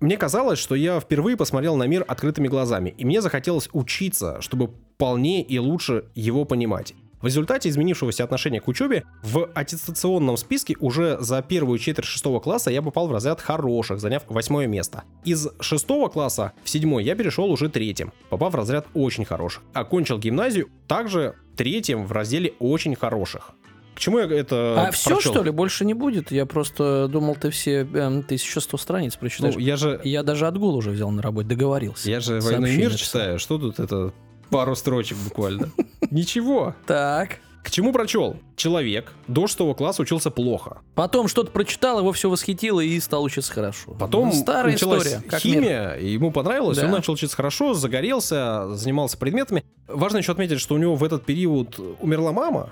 Мне 0.01 0.17
казалось, 0.17 0.59
что 0.59 0.75
я 0.75 0.99
впервые 0.99 1.37
посмотрел 1.37 1.77
на 1.77 1.87
мир 1.87 2.03
открытыми 2.07 2.47
глазами, 2.47 2.93
и 2.97 3.05
мне 3.05 3.21
захотелось 3.21 3.69
учиться, 3.71 4.41
чтобы 4.41 4.69
полнее 4.97 5.41
и 5.41 5.57
лучше 5.57 6.05
его 6.15 6.45
понимать. 6.45 6.93
В 7.25 7.27
результате 7.27 7.69
изменившегося 7.69 8.23
отношения 8.23 8.61
к 8.61 8.67
учебе 8.67 9.03
в 9.23 9.49
аттестационном 9.55 10.37
списке 10.37 10.75
уже 10.79 11.17
за 11.19 11.41
первую 11.41 11.79
четверть 11.79 12.07
шестого 12.07 12.39
класса 12.39 12.69
я 12.69 12.83
попал 12.83 13.07
в 13.07 13.11
разряд 13.11 13.41
хороших, 13.41 13.99
заняв 13.99 14.21
восьмое 14.27 14.67
место. 14.67 15.05
Из 15.23 15.47
шестого 15.59 16.07
класса 16.07 16.51
в 16.63 16.69
седьмой 16.69 17.03
я 17.03 17.15
перешел 17.15 17.49
уже 17.49 17.67
третьим, 17.67 18.13
попав 18.29 18.53
в 18.53 18.55
разряд 18.55 18.85
очень 18.93 19.25
хороших. 19.25 19.63
Окончил 19.73 20.19
гимназию 20.19 20.69
также 20.87 21.33
третьим 21.57 22.05
в 22.05 22.11
разделе 22.11 22.53
очень 22.59 22.93
хороших. 22.93 23.53
К 23.95 23.99
чему 23.99 24.19
я 24.19 24.25
это 24.25 24.89
А 24.89 24.91
все, 24.91 25.15
прочел? 25.15 25.33
что 25.33 25.41
ли, 25.41 25.49
больше 25.49 25.83
не 25.83 25.95
будет? 25.95 26.29
Я 26.29 26.45
просто 26.45 27.07
думал, 27.07 27.35
ты 27.37 27.49
все 27.49 27.79
эм, 27.79 28.19
1100 28.19 28.77
страниц 28.77 29.15
прочитаешь. 29.15 29.55
Ну, 29.55 29.61
я 29.61 29.77
же, 29.77 29.99
Я 30.03 30.21
даже 30.21 30.45
отгул 30.45 30.75
уже 30.75 30.91
взял 30.91 31.09
на 31.09 31.23
работе, 31.23 31.47
договорился. 31.47 32.07
я 32.07 32.19
же 32.19 32.39
Сообщение 32.39 32.59
«Военный 32.59 32.77
мир» 32.77 32.93
читаю. 32.93 33.39
Что 33.39 33.57
тут 33.57 33.79
это? 33.79 34.13
Пару 34.49 34.75
строчек 34.75 35.17
буквально. 35.17 35.71
Ничего. 36.11 36.75
Так. 36.85 37.39
К 37.63 37.71
чему 37.71 37.91
прочел? 37.91 38.37
Человек 38.55 39.11
до 39.27 39.47
шестого 39.47 39.73
класса 39.73 40.03
учился 40.03 40.29
плохо. 40.29 40.81
Потом 40.93 41.27
что-то 41.27 41.49
прочитал, 41.49 41.97
его 41.97 42.11
все 42.11 42.29
восхитило 42.29 42.79
и 42.79 42.99
стал 42.99 43.23
учиться 43.23 43.51
хорошо. 43.51 43.93
Потом 43.97 44.27
Ну, 44.27 44.33
старая 44.33 44.73
началась 44.73 45.07
история. 45.07 45.23
Как 45.27 45.43
мир. 45.43 45.53
химия, 45.55 45.93
и 45.95 46.09
ему 46.09 46.31
понравилось, 46.31 46.77
Да. 46.77 46.85
он 46.85 46.91
начал 46.91 47.13
учиться 47.13 47.35
хорошо, 47.35 47.73
загорелся, 47.73 48.75
занимался 48.75 49.17
предметами. 49.17 49.63
Важно 49.87 50.17
еще 50.17 50.31
отметить, 50.31 50.59
что 50.59 50.75
у 50.75 50.77
него 50.77 50.95
в 50.95 51.03
этот 51.03 51.25
период 51.25 51.79
умерла 51.99 52.31
мама. 52.31 52.69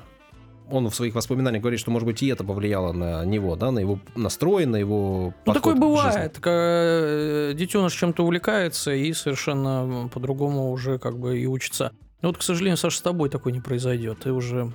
Он 0.69 0.89
в 0.89 0.95
своих 0.95 1.13
воспоминаниях 1.15 1.62
говорит, 1.62 1.80
что, 1.80 1.91
может 1.91 2.06
быть, 2.06 2.23
и 2.23 2.28
это 2.28 2.43
повлияло 2.43 2.93
на 2.93 3.26
него, 3.26 3.56
да, 3.56 3.71
на 3.71 3.80
его 3.80 3.99
настрой, 4.15 4.65
на 4.65 4.78
его 4.78 5.34
Ну, 5.45 5.54
такое 5.54 5.76
бывает. 5.76 6.34
когда 6.36 7.54
детеныш 7.54 7.93
чем-то 7.93 8.23
увлекается 8.23 8.93
и 8.93 9.12
совершенно 9.13 10.10
по-другому 10.13 10.71
уже 10.71 10.97
как 10.99 11.19
бы 11.19 11.38
и 11.39 11.45
учится. 11.45 11.91
Ну, 12.21 12.30
вот, 12.30 12.38
к 12.38 12.41
сожалению, 12.41 12.78
Саша, 12.78 12.97
с 12.97 13.02
тобой 13.02 13.30
такое 13.30 13.52
не 13.54 13.60
произойдет. 13.60 14.19
Ты 14.19 14.32
уже 14.32 14.71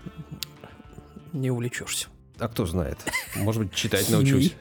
не 1.32 1.50
увлечешься. 1.50 2.08
А 2.38 2.48
кто 2.48 2.66
знает? 2.66 2.98
Может 3.36 3.62
быть, 3.62 3.74
читать 3.74 4.10
научусь. 4.10 4.54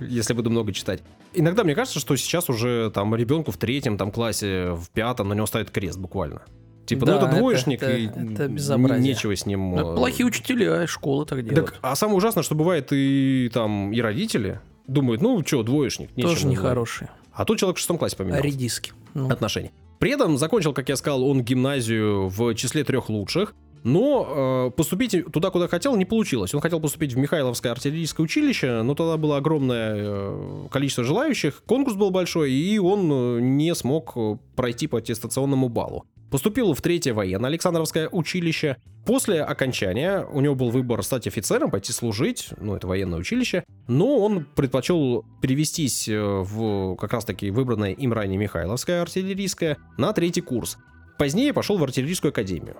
Если 0.00 0.32
буду 0.32 0.48
много 0.50 0.72
читать. 0.72 1.02
Иногда 1.34 1.64
мне 1.64 1.74
кажется, 1.74 1.98
что 2.00 2.16
сейчас 2.16 2.48
уже 2.48 2.90
там 2.94 3.14
ребенку 3.14 3.50
в 3.50 3.56
третьем 3.56 3.98
там 3.98 4.10
классе, 4.12 4.70
в 4.72 4.88
пятом 4.90 5.28
на 5.28 5.34
него 5.34 5.46
ставит 5.46 5.70
крест 5.70 5.98
буквально. 5.98 6.42
Типа, 6.88 7.06
Да, 7.06 7.12
ну 7.12 7.18
это 7.18 7.26
это- 7.28 7.36
двоечник, 7.38 7.82
это- 7.82 7.96
и 7.96 8.06
это 8.06 8.48
безобразие. 8.48 9.00
нечего 9.02 9.36
с 9.36 9.46
ним... 9.46 9.76
Ну, 9.76 9.92
э, 9.92 9.96
Плохие 9.96 10.26
учителя, 10.26 10.86
школы 10.86 11.26
так 11.26 11.42
делают. 11.44 11.66
Так, 11.66 11.78
а 11.82 11.94
самое 11.94 12.16
ужасное, 12.16 12.42
что 12.42 12.54
бывает 12.54 12.88
и 12.92 13.50
там 13.52 13.92
и 13.92 14.00
родители 14.00 14.60
думают, 14.86 15.20
ну 15.22 15.44
что, 15.46 15.62
двоечник, 15.62 16.10
Тоже 16.14 16.28
назвать. 16.34 16.52
нехорошие. 16.52 17.10
А 17.32 17.44
тут 17.44 17.58
человек 17.58 17.76
в 17.76 17.80
шестом 17.80 17.98
классе 17.98 18.16
поменял 18.16 18.40
Редиски. 18.40 18.92
Ну, 19.14 19.28
отношения. 19.30 19.70
При 19.98 20.10
этом 20.12 20.38
закончил, 20.38 20.72
как 20.72 20.88
я 20.88 20.96
сказал, 20.96 21.22
он 21.24 21.42
гимназию 21.42 22.28
в 22.28 22.54
числе 22.54 22.84
трех 22.84 23.08
лучших. 23.08 23.54
Но 23.84 24.66
э, 24.68 24.70
поступить 24.76 25.14
туда, 25.32 25.50
куда 25.50 25.68
хотел, 25.68 25.94
не 25.94 26.04
получилось. 26.04 26.52
Он 26.52 26.60
хотел 26.60 26.80
поступить 26.80 27.12
в 27.14 27.16
Михайловское 27.18 27.70
артиллерийское 27.70 28.24
училище, 28.24 28.82
но 28.82 28.96
тогда 28.96 29.16
было 29.16 29.36
огромное 29.36 29.94
э, 29.96 30.66
количество 30.70 31.04
желающих, 31.04 31.62
конкурс 31.64 31.96
был 31.96 32.10
большой, 32.10 32.50
и 32.52 32.76
он 32.80 33.08
э, 33.12 33.40
не 33.40 33.72
смог 33.76 34.12
э, 34.16 34.36
пройти 34.56 34.88
по 34.88 34.98
аттестационному 34.98 35.68
баллу. 35.68 36.04
Поступил 36.30 36.74
в 36.74 36.82
третье 36.82 37.14
военное 37.14 37.48
Александровское 37.48 38.08
училище. 38.08 38.76
После 39.06 39.42
окончания 39.42 40.26
у 40.30 40.40
него 40.40 40.54
был 40.54 40.70
выбор 40.70 41.02
стать 41.02 41.26
офицером, 41.26 41.70
пойти 41.70 41.92
служить, 41.92 42.50
ну 42.60 42.76
это 42.76 42.86
военное 42.86 43.18
училище, 43.18 43.64
но 43.86 44.18
он 44.18 44.44
предпочел 44.44 45.24
перевестись 45.40 46.06
э, 46.08 46.20
в 46.20 46.96
как 46.96 47.14
раз 47.14 47.24
таки 47.24 47.50
выбранное 47.50 47.92
им 47.92 48.12
ранее 48.12 48.38
Михайловское 48.38 49.00
артиллерийское 49.00 49.78
на 49.96 50.12
третий 50.12 50.42
курс. 50.42 50.76
Позднее 51.18 51.54
пошел 51.54 51.78
в 51.78 51.82
артиллерийскую 51.82 52.30
академию. 52.30 52.76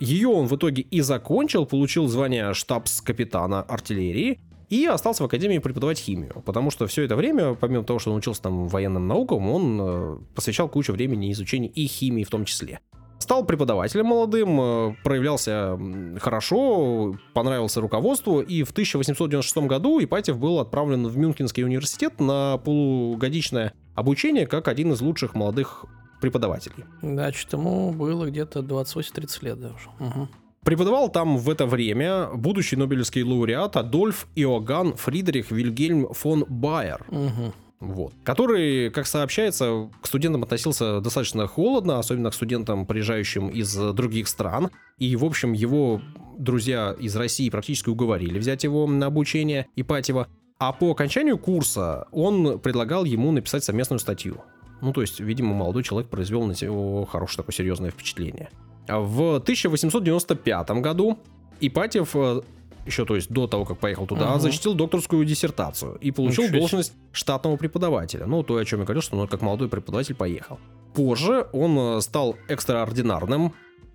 Ее 0.00 0.28
он 0.28 0.46
в 0.46 0.56
итоге 0.56 0.82
и 0.82 1.00
закончил, 1.00 1.66
получил 1.66 2.08
звание 2.08 2.52
штабс-капитана 2.54 3.62
артиллерии 3.62 4.40
и 4.74 4.86
остался 4.86 5.22
в 5.22 5.26
академии 5.26 5.58
преподавать 5.58 5.98
химию, 5.98 6.42
потому 6.44 6.72
что 6.72 6.88
все 6.88 7.04
это 7.04 7.14
время, 7.14 7.54
помимо 7.54 7.84
того, 7.84 8.00
что 8.00 8.10
он 8.10 8.16
учился 8.16 8.42
там 8.42 8.66
военным 8.66 9.06
наукам, 9.06 9.48
он 9.48 9.78
э, 9.80 10.16
посвящал 10.34 10.68
кучу 10.68 10.92
времени 10.92 11.30
изучению 11.30 11.70
и 11.72 11.86
химии 11.86 12.24
в 12.24 12.30
том 12.30 12.44
числе. 12.44 12.80
Стал 13.20 13.44
преподавателем 13.44 14.06
молодым, 14.06 14.60
э, 14.60 14.96
проявлялся 15.04 15.78
хорошо, 16.18 17.16
понравился 17.34 17.80
руководству, 17.80 18.40
и 18.40 18.64
в 18.64 18.72
1896 18.72 19.68
году 19.68 20.02
Ипатьев 20.02 20.38
был 20.38 20.58
отправлен 20.58 21.06
в 21.06 21.16
Мюнхенский 21.16 21.62
университет 21.62 22.18
на 22.18 22.58
полугодичное 22.58 23.74
обучение 23.94 24.48
как 24.48 24.66
один 24.66 24.92
из 24.92 25.00
лучших 25.00 25.36
молодых 25.36 25.84
преподавателей. 26.20 26.84
Значит, 27.00 27.52
ему 27.52 27.92
было 27.92 28.26
где-то 28.26 28.60
28-30 28.60 29.44
лет 29.44 29.60
даже. 29.60 29.88
Мгм. 30.00 30.28
Преподавал 30.64 31.10
там 31.10 31.36
в 31.36 31.50
это 31.50 31.66
время 31.66 32.28
будущий 32.34 32.76
нобелевский 32.76 33.22
лауреат 33.22 33.76
Адольф 33.76 34.26
Иоганн 34.34 34.94
Фридрих 34.96 35.50
Вильгельм 35.50 36.08
фон 36.14 36.46
Байер, 36.48 37.04
Мгм. 37.10 37.52
вот, 37.80 38.14
который, 38.24 38.90
как 38.90 39.06
сообщается, 39.06 39.90
к 40.00 40.06
студентам 40.06 40.42
относился 40.42 41.00
достаточно 41.02 41.46
холодно, 41.46 41.98
особенно 41.98 42.30
к 42.30 42.34
студентам, 42.34 42.86
приезжающим 42.86 43.48
из 43.48 43.74
других 43.92 44.26
стран. 44.26 44.70
И, 44.98 45.14
в 45.16 45.24
общем, 45.24 45.52
его 45.52 46.00
друзья 46.38 46.96
из 46.98 47.14
России 47.14 47.50
практически 47.50 47.90
уговорили 47.90 48.38
взять 48.38 48.64
его 48.64 48.86
на 48.86 49.06
обучение 49.06 49.66
Ипатьева. 49.76 50.28
А 50.58 50.72
по 50.72 50.92
окончанию 50.92 51.36
курса 51.36 52.06
он 52.10 52.58
предлагал 52.58 53.04
ему 53.04 53.32
написать 53.32 53.64
совместную 53.64 53.98
статью. 54.00 54.38
Ну, 54.80 54.92
то 54.92 55.02
есть, 55.02 55.20
видимо, 55.20 55.54
молодой 55.54 55.82
человек 55.82 56.08
произвел 56.10 56.44
на 56.46 56.52
него 56.52 57.04
хорошее 57.04 57.38
такое 57.38 57.54
серьезное 57.54 57.90
впечатление. 57.90 58.48
В 58.88 59.36
1895 59.36 60.70
году 60.80 61.18
Ипатьев, 61.60 62.10
э, 62.14 62.40
еще 62.86 63.04
то 63.04 63.16
есть 63.16 63.30
до 63.30 63.46
того, 63.46 63.64
как 63.64 63.78
поехал 63.78 64.06
туда, 64.06 64.30
Мгм. 64.32 64.40
защитил 64.40 64.74
докторскую 64.74 65.24
диссертацию 65.24 65.96
и 66.00 66.10
получил 66.10 66.44
Ничего 66.44 66.58
должность 66.58 66.92
штатного 67.12 67.56
преподавателя. 67.56 68.26
Ну, 68.26 68.42
то, 68.42 68.56
о 68.56 68.64
чем 68.64 68.80
я 68.80 68.84
говорил, 68.84 69.02
что 69.02 69.16
он 69.16 69.26
как 69.28 69.40
молодой 69.40 69.68
преподаватель 69.68 70.14
поехал. 70.14 70.58
Позже 70.94 71.46
он 71.52 71.78
э, 71.78 72.00
стал 72.00 72.36
экстраординарным 72.48 73.52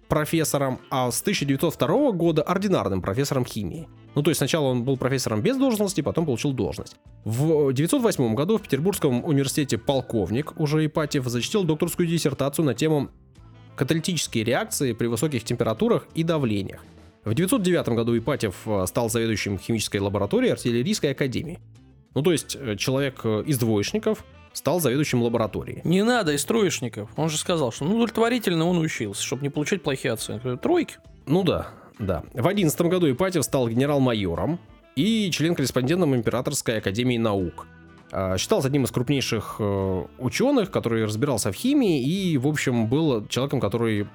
профессором, 0.08 0.80
а 0.90 1.12
с 1.12 1.22
1902 1.22 2.12
года 2.14 2.42
ординарным 2.42 3.02
профессором 3.02 3.46
химии. 3.46 3.88
Ну, 4.16 4.24
то 4.24 4.32
есть 4.32 4.40
сначала 4.40 4.66
он 4.66 4.84
был 4.84 4.98
профессором 4.98 5.42
без 5.42 5.56
должности, 5.58 6.02
потом 6.02 6.26
получил 6.26 6.52
должность. 6.52 6.96
В 7.26 7.70
1908 7.70 8.34
году 8.34 8.58
в 8.58 8.62
Петербургском 8.64 9.24
университете 9.24 9.78
полковник, 9.78 10.60
уже 10.60 10.84
Ипатьев, 10.84 11.28
защитил 11.28 11.64
докторскую 11.64 12.08
диссертацию 12.08 12.66
на 12.66 12.74
тему 12.74 13.10
каталитические 13.80 14.44
реакции 14.44 14.92
при 14.92 15.08
высоких 15.08 15.46
температурах 15.46 16.06
и 16.14 16.24
давлениях. 16.24 16.82
В 17.24 17.32
1909 17.32 17.90
году 17.96 18.18
Ипатьев 18.18 18.56
э, 18.66 18.86
стал 18.88 19.10
заведующим 19.10 19.58
химической 19.58 20.02
лабораторией 20.02 20.52
артиллерийской 20.52 21.12
академии. 21.12 21.60
Ну, 22.14 22.22
то 22.22 22.34
есть 22.34 22.58
э, 22.60 22.76
человек 22.76 23.22
э, 23.24 23.44
из 23.48 23.58
двоечников 23.58 24.26
стал 24.52 24.82
заведующим 24.82 25.22
лабораторией. 25.22 25.80
Не 25.86 26.04
надо 26.04 26.34
из 26.34 26.44
троечников. 26.44 27.10
Он 27.16 27.30
же 27.30 27.38
сказал, 27.38 27.72
что 27.72 27.86
ну, 27.86 27.96
удовлетворительно 27.96 28.66
он 28.66 28.80
учился, 28.80 29.24
чтобы 29.24 29.44
не 29.44 29.50
получать 29.50 29.82
плохие 29.82 30.12
оценки. 30.12 30.58
Тройки. 30.58 30.98
Ну 31.26 31.44
да, 31.44 31.70
да. 32.00 32.24
В 32.34 32.50
11 32.50 32.82
году 32.82 33.10
Ипатьев 33.10 33.46
стал 33.46 33.70
генерал-майором 33.70 34.60
и 34.98 35.32
член-корреспондентом 35.32 36.14
Императорской 36.16 36.80
академии 36.80 37.18
наук. 37.18 37.66
А, 38.12 38.38
Считался 38.38 38.68
одним 38.68 38.84
из 38.84 38.92
крупнейших 38.92 39.58
э, 39.60 40.06
ученых, 40.18 40.72
который 40.72 41.06
разбирался 41.06 41.52
в 41.52 41.56
химии 41.56 42.02
и, 42.02 42.38
в 42.38 42.48
общем, 42.48 42.88
был 42.88 43.28
человеком, 43.28 43.60
который 43.60 44.08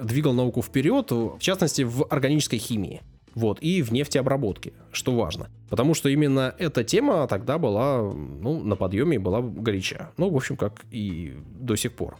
двигал 0.00 0.32
науку 0.32 0.62
вперед, 0.62 1.10
в 1.10 1.38
частности, 1.38 1.82
в 1.82 2.06
органической 2.10 2.58
химии. 2.58 3.02
Вот, 3.34 3.58
и 3.62 3.82
в 3.82 3.92
нефтеобработке, 3.92 4.74
что 4.90 5.14
важно. 5.14 5.48
Потому 5.70 5.94
что 5.94 6.10
именно 6.10 6.54
эта 6.58 6.84
тема 6.84 7.26
тогда 7.26 7.56
была, 7.56 8.02
ну, 8.02 8.62
на 8.62 8.76
подъеме 8.76 9.16
и 9.16 9.18
была 9.18 9.40
горяча. 9.40 10.10
Ну, 10.18 10.28
в 10.28 10.36
общем, 10.36 10.56
как 10.56 10.84
и 10.90 11.34
до 11.58 11.76
сих 11.76 11.92
пор, 11.92 12.16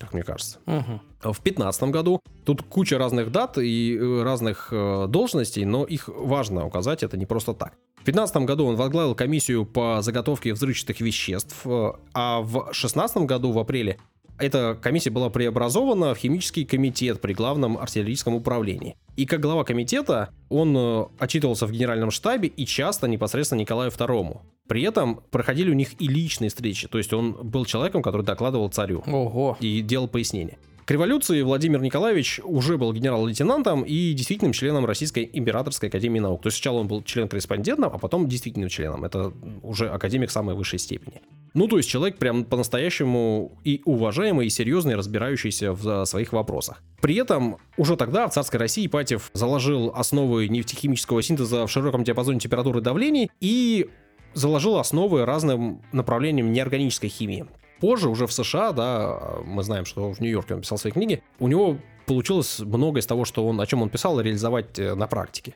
как 0.00 0.14
мне 0.14 0.22
кажется. 0.22 0.58
Мгм. 0.66 1.00
В 1.20 1.42
2015 1.42 1.82
году 1.84 2.20
тут 2.44 2.62
куча 2.62 2.98
разных 2.98 3.30
дат 3.30 3.58
и 3.58 3.96
э, 3.96 4.22
разных 4.22 4.68
э, 4.72 5.06
должностей, 5.08 5.64
но 5.66 5.84
их 5.84 6.08
важно 6.08 6.66
указать, 6.66 7.02
это 7.02 7.18
не 7.18 7.26
просто 7.26 7.52
так. 7.52 7.74
В 7.96 8.04
2015 8.04 8.36
году 8.46 8.64
он 8.64 8.76
возглавил 8.76 9.14
комиссию 9.14 9.66
по 9.66 10.00
заготовке 10.00 10.54
взрывчатых 10.54 11.00
веществ, 11.00 11.66
э, 11.66 11.92
а 12.14 12.40
в 12.40 12.52
2016 12.52 13.18
году, 13.18 13.52
в 13.52 13.58
апреле, 13.58 13.98
эта 14.40 14.78
комиссия 14.80 15.10
была 15.10 15.30
преобразована 15.30 16.14
в 16.14 16.18
химический 16.18 16.64
комитет 16.64 17.20
при 17.20 17.32
главном 17.32 17.78
артиллерийском 17.78 18.34
управлении. 18.34 18.96
И 19.16 19.26
как 19.26 19.40
глава 19.40 19.64
комитета 19.64 20.30
он 20.48 20.76
э, 20.76 21.04
отчитывался 21.18 21.66
в 21.66 21.72
генеральном 21.72 22.10
штабе 22.10 22.48
и 22.48 22.64
часто 22.64 23.06
непосредственно 23.06 23.60
Николаю 23.60 23.90
II. 23.90 24.40
При 24.68 24.82
этом 24.82 25.20
проходили 25.30 25.70
у 25.70 25.74
них 25.74 26.00
и 26.00 26.08
личные 26.08 26.48
встречи, 26.48 26.88
то 26.88 26.98
есть 26.98 27.12
он 27.12 27.32
был 27.32 27.64
человеком, 27.64 28.02
который 28.02 28.22
докладывал 28.22 28.68
царю 28.68 29.02
Ого. 29.06 29.56
и 29.60 29.80
делал 29.80 30.08
пояснения. 30.08 30.58
К 30.90 30.92
революции 30.92 31.40
Владимир 31.42 31.80
Николаевич 31.80 32.40
уже 32.42 32.76
был 32.76 32.92
генерал-лейтенантом 32.92 33.82
и 33.82 34.12
действительным 34.12 34.52
членом 34.52 34.84
Российской 34.84 35.30
императорской 35.32 35.88
академии 35.88 36.18
наук. 36.18 36.42
То 36.42 36.48
есть 36.48 36.56
сначала 36.56 36.78
он 36.78 36.88
был 36.88 37.04
член-корреспондентом, 37.04 37.92
а 37.94 37.98
потом 37.98 38.28
действительным 38.28 38.68
членом. 38.68 39.04
Это 39.04 39.32
уже 39.62 39.88
академик 39.88 40.32
самой 40.32 40.56
высшей 40.56 40.80
степени. 40.80 41.22
Ну, 41.54 41.68
то 41.68 41.76
есть 41.76 41.88
человек 41.88 42.18
прям 42.18 42.44
по-настоящему 42.44 43.56
и 43.62 43.82
уважаемый, 43.84 44.48
и 44.48 44.50
серьезный, 44.50 44.96
разбирающийся 44.96 45.74
в 45.74 46.06
своих 46.06 46.32
вопросах. 46.32 46.82
При 47.00 47.14
этом 47.14 47.58
уже 47.76 47.96
тогда 47.96 48.26
в 48.26 48.32
царской 48.32 48.58
России 48.58 48.86
Ипатьев 48.86 49.30
заложил 49.32 49.92
основы 49.94 50.48
нефтехимического 50.48 51.22
синтеза 51.22 51.68
в 51.68 51.70
широком 51.70 52.02
диапазоне 52.02 52.40
температуры 52.40 52.80
и 52.80 52.82
давлений 52.82 53.30
и 53.40 53.88
заложил 54.34 54.76
основы 54.76 55.24
разным 55.24 55.82
направлениям 55.92 56.52
неорганической 56.52 57.10
химии. 57.10 57.46
Позже, 57.80 58.08
уже 58.08 58.26
в 58.26 58.32
США, 58.32 58.72
да, 58.72 59.18
мы 59.44 59.62
знаем, 59.62 59.86
что 59.86 60.12
в 60.12 60.20
Нью-Йорке 60.20 60.54
он 60.54 60.60
писал 60.60 60.78
свои 60.78 60.92
книги, 60.92 61.22
у 61.38 61.48
него 61.48 61.78
получилось 62.06 62.58
многое 62.58 63.00
из 63.00 63.06
того, 63.06 63.24
что 63.24 63.46
он, 63.46 63.60
о 63.60 63.66
чем 63.66 63.82
он 63.82 63.88
писал, 63.88 64.20
реализовать 64.20 64.78
э, 64.78 64.94
на 64.94 65.06
практике. 65.06 65.54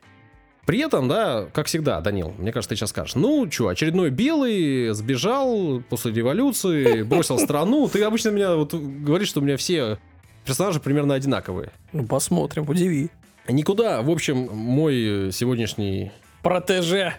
При 0.65 0.79
этом, 0.79 1.07
да, 1.07 1.45
как 1.53 1.67
всегда, 1.67 2.01
Данил, 2.01 2.33
мне 2.39 2.51
кажется, 2.51 2.69
ты 2.69 2.75
сейчас 2.75 2.89
скажешь, 2.89 3.13
ну, 3.13 3.49
что, 3.51 3.67
очередной 3.67 4.09
белый 4.09 4.93
сбежал 4.93 5.83
после 5.89 6.11
революции, 6.11 7.03
бросил 7.03 7.37
страну. 7.37 7.87
Ты 7.87 8.03
обычно 8.03 8.29
меня 8.29 8.55
вот 8.55 8.73
говоришь, 8.73 9.27
что 9.27 9.41
у 9.41 9.43
меня 9.43 9.57
все 9.57 9.99
персонажи 10.43 10.79
примерно 10.79 11.13
одинаковые. 11.13 11.71
Ну, 11.93 12.05
посмотрим, 12.07 12.67
удиви. 12.67 13.09
Никуда, 13.47 14.01
в 14.01 14.09
общем, 14.09 14.49
мой 14.51 15.29
сегодняшний... 15.31 16.11
Протеже. 16.41 17.13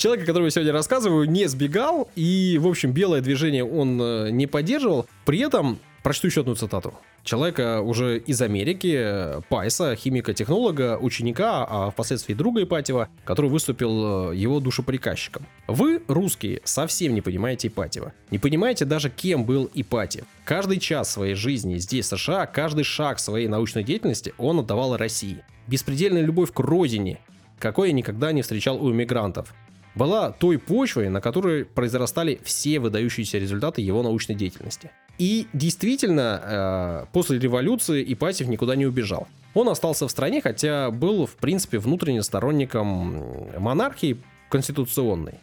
Человек, 0.00 0.24
о 0.24 0.26
котором 0.28 0.46
я 0.46 0.50
сегодня 0.50 0.72
рассказываю, 0.72 1.28
не 1.28 1.46
сбегал, 1.46 2.10
и, 2.16 2.56
в 2.58 2.66
общем, 2.66 2.90
белое 2.90 3.20
движение 3.20 3.66
он 3.66 4.00
э, 4.00 4.30
не 4.30 4.46
поддерживал. 4.46 5.04
При 5.26 5.40
этом, 5.40 5.78
прочту 6.02 6.28
еще 6.28 6.40
одну 6.40 6.54
цитату 6.54 6.94
человека 7.22 7.82
уже 7.82 8.16
из 8.18 8.40
Америки, 8.40 9.42
Пайса, 9.50 9.94
химика-технолога, 9.94 10.96
ученика, 10.98 11.66
а 11.68 11.90
впоследствии 11.90 12.32
друга 12.32 12.62
Ипатьева, 12.62 13.10
который 13.26 13.50
выступил 13.50 14.30
э, 14.30 14.36
его 14.36 14.58
душеприказчиком. 14.58 15.46
Вы, 15.68 16.02
русские, 16.08 16.62
совсем 16.64 17.12
не 17.12 17.20
понимаете 17.20 17.68
Ипатьева. 17.68 18.14
Не 18.30 18.38
понимаете 18.38 18.86
даже, 18.86 19.10
кем 19.10 19.44
был 19.44 19.70
Ипатьев. 19.74 20.24
Каждый 20.46 20.78
час 20.78 21.12
своей 21.12 21.34
жизни 21.34 21.76
здесь, 21.76 22.06
в 22.06 22.16
США, 22.16 22.46
каждый 22.46 22.84
шаг 22.84 23.18
своей 23.18 23.48
научной 23.48 23.84
деятельности 23.84 24.32
он 24.38 24.60
отдавал 24.60 24.96
России. 24.96 25.44
Беспредельная 25.66 26.22
любовь 26.22 26.54
к 26.54 26.60
родине, 26.60 27.18
какой 27.58 27.88
я 27.88 27.94
никогда 27.94 28.32
не 28.32 28.40
встречал 28.40 28.82
у 28.82 28.90
иммигрантов 28.90 29.54
была 29.94 30.32
той 30.32 30.58
почвой, 30.58 31.08
на 31.08 31.20
которой 31.20 31.64
произрастали 31.64 32.40
все 32.44 32.78
выдающиеся 32.78 33.38
результаты 33.38 33.82
его 33.82 34.02
научной 34.02 34.34
деятельности. 34.34 34.90
И 35.18 35.46
действительно, 35.52 36.40
э, 36.42 37.06
после 37.12 37.38
революции 37.38 38.04
Ипатьев 38.12 38.48
никуда 38.48 38.76
не 38.76 38.86
убежал. 38.86 39.28
Он 39.54 39.68
остался 39.68 40.06
в 40.06 40.10
стране, 40.10 40.40
хотя 40.40 40.90
был, 40.90 41.26
в 41.26 41.36
принципе, 41.36 41.78
внутренним 41.78 42.22
сторонником 42.22 43.48
монархии 43.58 44.18
конституционной. 44.48 45.34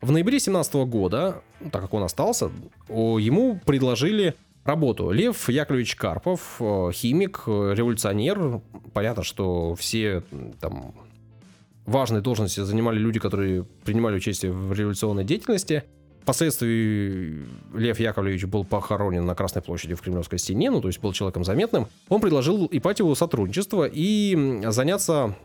В 0.00 0.12
ноябре 0.12 0.38
17 0.38 0.74
года, 0.86 1.42
так 1.72 1.82
как 1.82 1.94
он 1.94 2.02
остался, 2.02 2.50
ему 2.88 3.58
предложили 3.64 4.34
работу. 4.64 5.10
Лев 5.10 5.48
Яковлевич 5.48 5.96
Карпов, 5.96 6.56
э, 6.60 6.90
химик, 6.92 7.44
революционер. 7.46 8.60
Понятно, 8.92 9.22
что 9.22 9.74
все 9.74 10.22
там 10.60 10.94
важные 11.86 12.22
должности 12.22 12.60
занимали 12.60 12.98
люди, 12.98 13.18
которые 13.18 13.64
принимали 13.84 14.16
участие 14.16 14.52
в 14.52 14.72
революционной 14.72 15.24
деятельности. 15.24 15.84
Впоследствии 16.22 17.44
Лев 17.74 18.00
Яковлевич 18.00 18.46
был 18.46 18.64
похоронен 18.64 19.26
на 19.26 19.34
Красной 19.34 19.60
площади 19.60 19.94
в 19.94 20.00
Кремлевской 20.00 20.38
стене, 20.38 20.70
ну, 20.70 20.80
то 20.80 20.88
есть 20.88 20.98
был 21.00 21.12
человеком 21.12 21.44
заметным. 21.44 21.86
Он 22.08 22.20
предложил 22.20 22.66
Ипатьеву 22.70 23.14
сотрудничество 23.14 23.86
и 23.90 24.62
заняться 24.68 25.36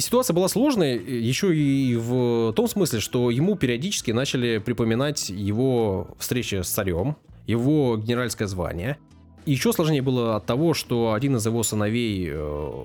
ситуация 0.00 0.34
была 0.34 0.48
сложной 0.48 0.96
еще 0.98 1.54
и 1.54 1.96
в 1.96 2.52
том 2.54 2.68
смысле, 2.68 3.00
что 3.00 3.30
ему 3.30 3.56
периодически 3.56 4.10
начали 4.10 4.58
припоминать 4.58 5.30
его 5.30 6.08
встречи 6.18 6.62
с 6.62 6.68
царем, 6.68 7.16
его 7.46 7.96
генеральское 7.96 8.48
звание. 8.48 8.98
Еще 9.46 9.72
сложнее 9.72 10.02
было 10.02 10.36
от 10.36 10.46
того, 10.46 10.74
что 10.74 11.12
один 11.12 11.36
из 11.36 11.46
его 11.46 11.62
сыновей 11.62 12.28
э, 12.30 12.84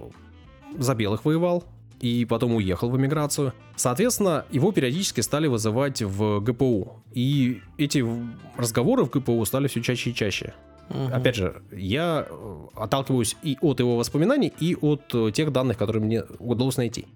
за 0.77 0.95
белых 0.95 1.25
воевал 1.25 1.63
и 1.99 2.25
потом 2.25 2.55
уехал 2.55 2.89
в 2.89 2.97
эмиграцию. 2.97 3.53
Соответственно, 3.75 4.45
его 4.51 4.71
периодически 4.71 5.21
стали 5.21 5.47
вызывать 5.47 6.01
в 6.01 6.39
ГПУ. 6.39 7.03
И 7.13 7.61
эти 7.77 8.05
разговоры 8.57 9.05
в 9.05 9.09
ГПУ 9.09 9.43
стали 9.45 9.67
все 9.67 9.81
чаще 9.81 10.11
и 10.11 10.13
чаще. 10.13 10.53
Угу. 10.89 11.13
Опять 11.13 11.35
же, 11.35 11.61
я 11.71 12.27
э, 12.29 12.57
отталкиваюсь 12.75 13.35
и 13.41 13.57
от 13.61 13.79
его 13.79 13.97
воспоминаний, 13.97 14.53
и 14.59 14.75
от 14.79 15.03
э, 15.13 15.31
тех 15.33 15.51
данных, 15.51 15.77
которые 15.77 16.03
мне 16.03 16.23
удалось 16.39 16.77
найти. 16.77 17.07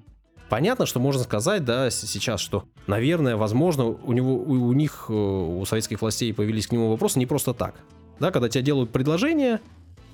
Понятно, 0.50 0.88
что 0.88 1.00
можно 1.00 1.22
сказать, 1.22 1.64
да, 1.64 1.92
сейчас, 1.92 2.40
что, 2.40 2.64
наверное, 2.88 3.38
возможно, 3.38 3.86
у 3.86 4.12
него, 4.14 4.36
у, 4.36 4.74
них, 4.74 5.06
э, 5.10 5.14
у 5.14 5.64
советских 5.66 6.02
властей 6.02 6.34
появились 6.34 6.66
к 6.66 6.72
нему 6.72 6.90
вопросы 6.90 7.20
не 7.20 7.28
просто 7.28 7.54
так. 7.54 7.76
Да, 8.20 8.32
когда 8.32 8.50
тебе 8.50 8.64
делают 8.64 8.90
предложение, 8.90 9.62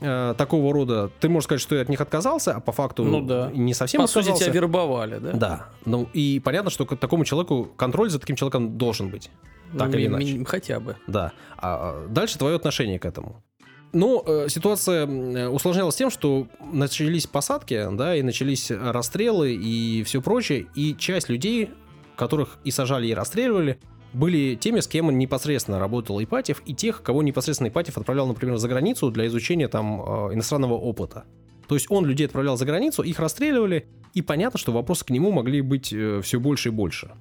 э, 0.01 0.33
такого 0.37 0.73
рода, 0.73 1.09
ты 1.19 1.29
можешь 1.29 1.45
сказать, 1.45 1.61
что 1.61 1.75
ты 1.75 1.81
от 1.81 1.89
них 1.89 2.01
отказался, 2.01 2.55
а 2.55 2.59
по 2.59 2.71
факту 2.71 3.03
Ну 3.03 3.21
да. 3.21 3.49
не 3.53 3.73
совсем 3.73 4.01
По 4.01 4.07
сути, 4.07 4.25
отказался. 4.25 4.45
тебя 4.45 4.53
вербовали, 4.53 5.19
да? 5.19 5.31
Да, 5.33 5.65
ну 5.85 6.07
и 6.13 6.39
понятно, 6.43 6.69
что 6.69 6.85
к 6.85 6.97
такому 6.97 7.25
человеку 7.25 7.69
контроль 7.75 8.09
за 8.09 8.19
таким 8.19 8.35
человеком 8.35 8.77
должен 8.77 9.09
быть. 9.09 9.29
Так 9.77 9.89
Ну, 9.89 9.97
или 9.97 10.07
иначе. 10.07 10.45
Хотя 10.45 10.79
бы. 10.79 10.95
Да. 11.07 11.31
А 11.57 11.75
а 12.05 12.07
дальше 12.07 12.37
твое 12.37 12.55
отношение 12.55 12.99
к 12.99 13.05
этому. 13.05 13.41
Ну, 13.93 14.23
э, 14.25 14.47
ситуация 14.49 15.07
э, 15.07 15.47
усложнялась 15.47 15.95
тем, 15.95 16.09
что 16.09 16.47
начались 16.71 17.27
посадки, 17.27 17.87
да, 17.93 18.15
и 18.15 18.21
начались 18.21 18.69
расстрелы 18.71 19.53
и 19.53 20.03
все 20.03 20.21
прочее, 20.21 20.67
и 20.75 20.95
часть 20.97 21.29
людей, 21.29 21.69
которых 22.17 22.57
и 22.63 22.71
сажали, 22.71 23.07
и 23.07 23.13
расстреливали, 23.13 23.79
были 24.15 24.55
теми, 24.55 24.79
с 24.79 24.87
кем 24.87 25.15
непосредственно 25.17 25.79
работал 25.79 26.21
Ипатьев, 26.23 26.61
и 26.65 26.73
тех, 26.73 27.03
кого 27.03 27.21
непосредственно 27.23 27.67
Ипатьев 27.67 27.97
отправлял, 27.97 28.27
например, 28.27 28.57
за 28.57 28.67
границу 28.67 29.11
для 29.11 29.27
изучения 29.27 29.67
там 29.67 30.01
э, 30.01 30.33
иностранного 30.33 30.73
опыта. 30.73 31.25
То 31.67 31.75
есть 31.75 31.87
он 31.89 32.05
людей 32.05 32.27
отправлял 32.27 32.57
за 32.57 32.65
границу, 32.65 33.01
их 33.03 33.19
расстреливали, 33.19 33.87
и 34.13 34.21
понятно, 34.21 34.59
что 34.59 34.71
вопросы 34.71 35.03
к 35.05 35.09
нему 35.09 35.31
могли 35.31 35.61
быть 35.61 35.87
все 35.87 36.39
больше 36.39 36.69
и 36.69 36.71
больше. 36.71 37.11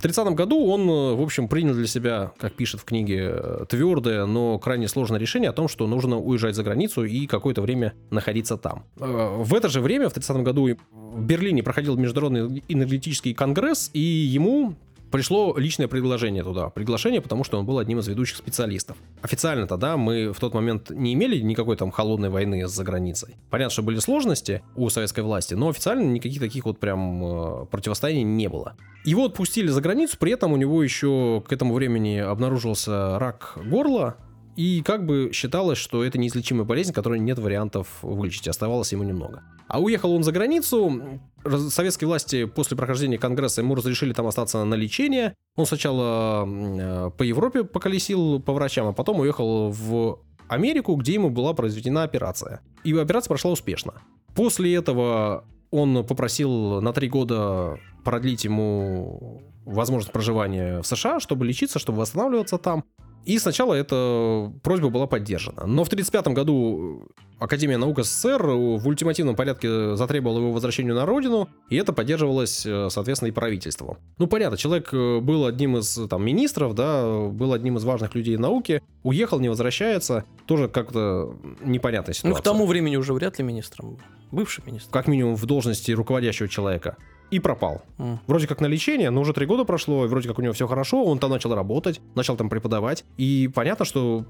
В 0.00 0.02
30 0.02 0.28
году 0.28 0.64
он, 0.66 0.88
э, 0.88 1.14
в 1.14 1.20
общем, 1.20 1.46
принял 1.46 1.74
для 1.74 1.86
себя, 1.86 2.32
как 2.38 2.54
пишет 2.54 2.80
в 2.80 2.84
книге, 2.84 3.32
э, 3.34 3.64
твердое, 3.68 4.24
но 4.24 4.58
крайне 4.58 4.88
сложное 4.88 5.20
решение 5.20 5.50
о 5.50 5.52
том, 5.52 5.68
что 5.68 5.86
нужно 5.86 6.18
уезжать 6.18 6.54
за 6.54 6.62
границу 6.62 7.04
и 7.04 7.26
какое-то 7.26 7.60
время 7.60 7.92
находиться 8.10 8.56
там. 8.56 8.86
Э, 8.98 9.42
В 9.42 9.54
это 9.54 9.68
же 9.68 9.82
время, 9.82 10.08
в 10.08 10.14
30 10.14 10.42
году, 10.42 10.70
в 10.90 11.22
Берлине 11.22 11.62
проходил 11.62 11.98
Международный 11.98 12.64
энергетический 12.66 13.34
конгресс, 13.34 13.90
и 13.92 14.00
ему 14.00 14.74
пришло 15.10 15.56
личное 15.56 15.88
предложение 15.88 16.42
туда. 16.42 16.70
Приглашение, 16.70 17.20
потому 17.20 17.44
что 17.44 17.58
он 17.58 17.66
был 17.66 17.78
одним 17.78 17.98
из 17.98 18.08
ведущих 18.08 18.36
специалистов. 18.36 18.96
Официально 19.22 19.66
тогда 19.66 19.96
мы 19.96 20.32
в 20.32 20.40
тот 20.40 20.54
момент 20.54 20.90
не 20.90 21.14
имели 21.14 21.38
никакой 21.40 21.76
там 21.76 21.90
холодной 21.90 22.30
войны 22.30 22.66
за 22.66 22.84
границей. 22.84 23.36
Понятно, 23.50 23.72
что 23.72 23.82
были 23.82 23.98
сложности 23.98 24.62
у 24.76 24.88
советской 24.90 25.20
власти, 25.20 25.54
но 25.54 25.68
официально 25.68 26.02
никаких 26.02 26.40
таких 26.40 26.64
вот 26.64 26.78
прям 26.78 27.24
э, 27.24 27.66
противостояний 27.66 28.22
не 28.22 28.48
было. 28.48 28.76
Его 29.04 29.24
отпустили 29.24 29.68
за 29.68 29.80
границу, 29.80 30.16
при 30.18 30.32
этом 30.32 30.52
у 30.52 30.56
него 30.56 30.82
еще 30.82 31.42
к 31.46 31.52
этому 31.52 31.74
времени 31.74 32.18
обнаружился 32.18 33.18
рак 33.18 33.56
горла, 33.64 34.16
и 34.56 34.82
как 34.82 35.06
бы 35.06 35.30
считалось, 35.32 35.78
что 35.78 36.04
это 36.04 36.18
неизлечимая 36.18 36.64
болезнь, 36.64 36.92
которой 36.92 37.18
нет 37.18 37.38
вариантов 37.38 37.88
вылечить, 38.02 38.48
оставалось 38.48 38.92
ему 38.92 39.04
немного. 39.04 39.42
А 39.68 39.80
уехал 39.80 40.12
он 40.12 40.24
за 40.24 40.32
границу, 40.32 41.20
советские 41.68 42.08
власти 42.08 42.44
после 42.44 42.76
прохождения 42.76 43.18
конгресса 43.18 43.60
ему 43.60 43.74
разрешили 43.74 44.12
там 44.12 44.26
остаться 44.26 44.64
на 44.64 44.74
лечение. 44.74 45.34
Он 45.56 45.66
сначала 45.66 46.46
э, 46.46 47.10
по 47.16 47.22
Европе 47.22 47.64
поколесил 47.64 48.40
по 48.40 48.52
врачам, 48.52 48.88
а 48.88 48.92
потом 48.92 49.20
уехал 49.20 49.70
в 49.70 50.18
Америку, 50.48 50.96
где 50.96 51.14
ему 51.14 51.30
была 51.30 51.54
произведена 51.54 52.02
операция. 52.02 52.60
И 52.82 52.92
операция 52.92 53.28
прошла 53.28 53.52
успешно. 53.52 53.94
После 54.34 54.74
этого 54.74 55.44
он 55.70 56.04
попросил 56.04 56.80
на 56.80 56.92
три 56.92 57.08
года 57.08 57.78
продлить 58.04 58.44
ему 58.44 59.42
возможность 59.64 60.12
проживания 60.12 60.82
в 60.82 60.86
США, 60.86 61.20
чтобы 61.20 61.46
лечиться, 61.46 61.78
чтобы 61.78 61.98
восстанавливаться 61.98 62.58
там. 62.58 62.84
И 63.24 63.38
сначала 63.38 63.74
эта 63.74 64.52
просьба 64.62 64.88
была 64.88 65.06
поддержана. 65.06 65.66
Но 65.66 65.84
в 65.84 65.88
1935 65.88 66.34
году 66.34 67.08
Академия 67.38 67.78
наук 67.78 68.04
СССР 68.04 68.42
в 68.42 68.86
ультимативном 68.86 69.34
порядке 69.34 69.96
затребовала 69.96 70.38
его 70.38 70.52
возвращению 70.52 70.94
на 70.94 71.06
родину, 71.06 71.48
и 71.70 71.76
это 71.76 71.92
поддерживалось, 71.92 72.66
э, 72.66 72.88
соответственно, 72.90 73.28
и 73.28 73.32
правительством. 73.32 73.96
Ну, 74.18 74.26
понятно, 74.26 74.58
человек 74.58 74.90
э, 74.92 75.20
был 75.20 75.46
одним 75.46 75.78
из 75.78 75.98
там, 76.08 76.24
министров, 76.24 76.74
да, 76.74 77.28
был 77.28 77.54
одним 77.54 77.78
из 77.78 77.84
важных 77.84 78.14
людей 78.14 78.36
науки, 78.36 78.82
уехал, 79.02 79.40
не 79.40 79.48
возвращается, 79.48 80.24
тоже 80.46 80.68
как-то 80.68 81.34
непонятная 81.62 82.14
ситуация. 82.14 82.34
Ну, 82.34 82.40
к 82.40 82.42
тому 82.42 82.66
времени 82.66 82.96
уже 82.96 83.14
вряд 83.14 83.38
ли 83.38 83.44
министром. 83.44 83.90
был. 83.90 84.00
Бывший 84.32 84.62
министр. 84.66 84.90
Как 84.90 85.08
минимум 85.08 85.34
в 85.34 85.46
должности 85.46 85.92
руководящего 85.92 86.48
человека. 86.48 86.96
И 87.30 87.38
пропал. 87.38 87.82
М. 87.98 88.18
Вроде 88.26 88.46
как 88.46 88.60
на 88.60 88.66
лечение, 88.66 89.10
но 89.10 89.20
уже 89.20 89.32
три 89.32 89.46
года 89.46 89.64
прошло, 89.64 90.04
и 90.04 90.08
вроде 90.08 90.28
как 90.28 90.38
у 90.38 90.42
него 90.42 90.52
все 90.52 90.66
хорошо, 90.66 91.04
он 91.04 91.18
там 91.18 91.30
начал 91.30 91.54
работать, 91.54 92.00
начал 92.14 92.36
там 92.36 92.48
преподавать. 92.48 93.04
И 93.16 93.50
понятно, 93.54 93.84
что 93.84 94.24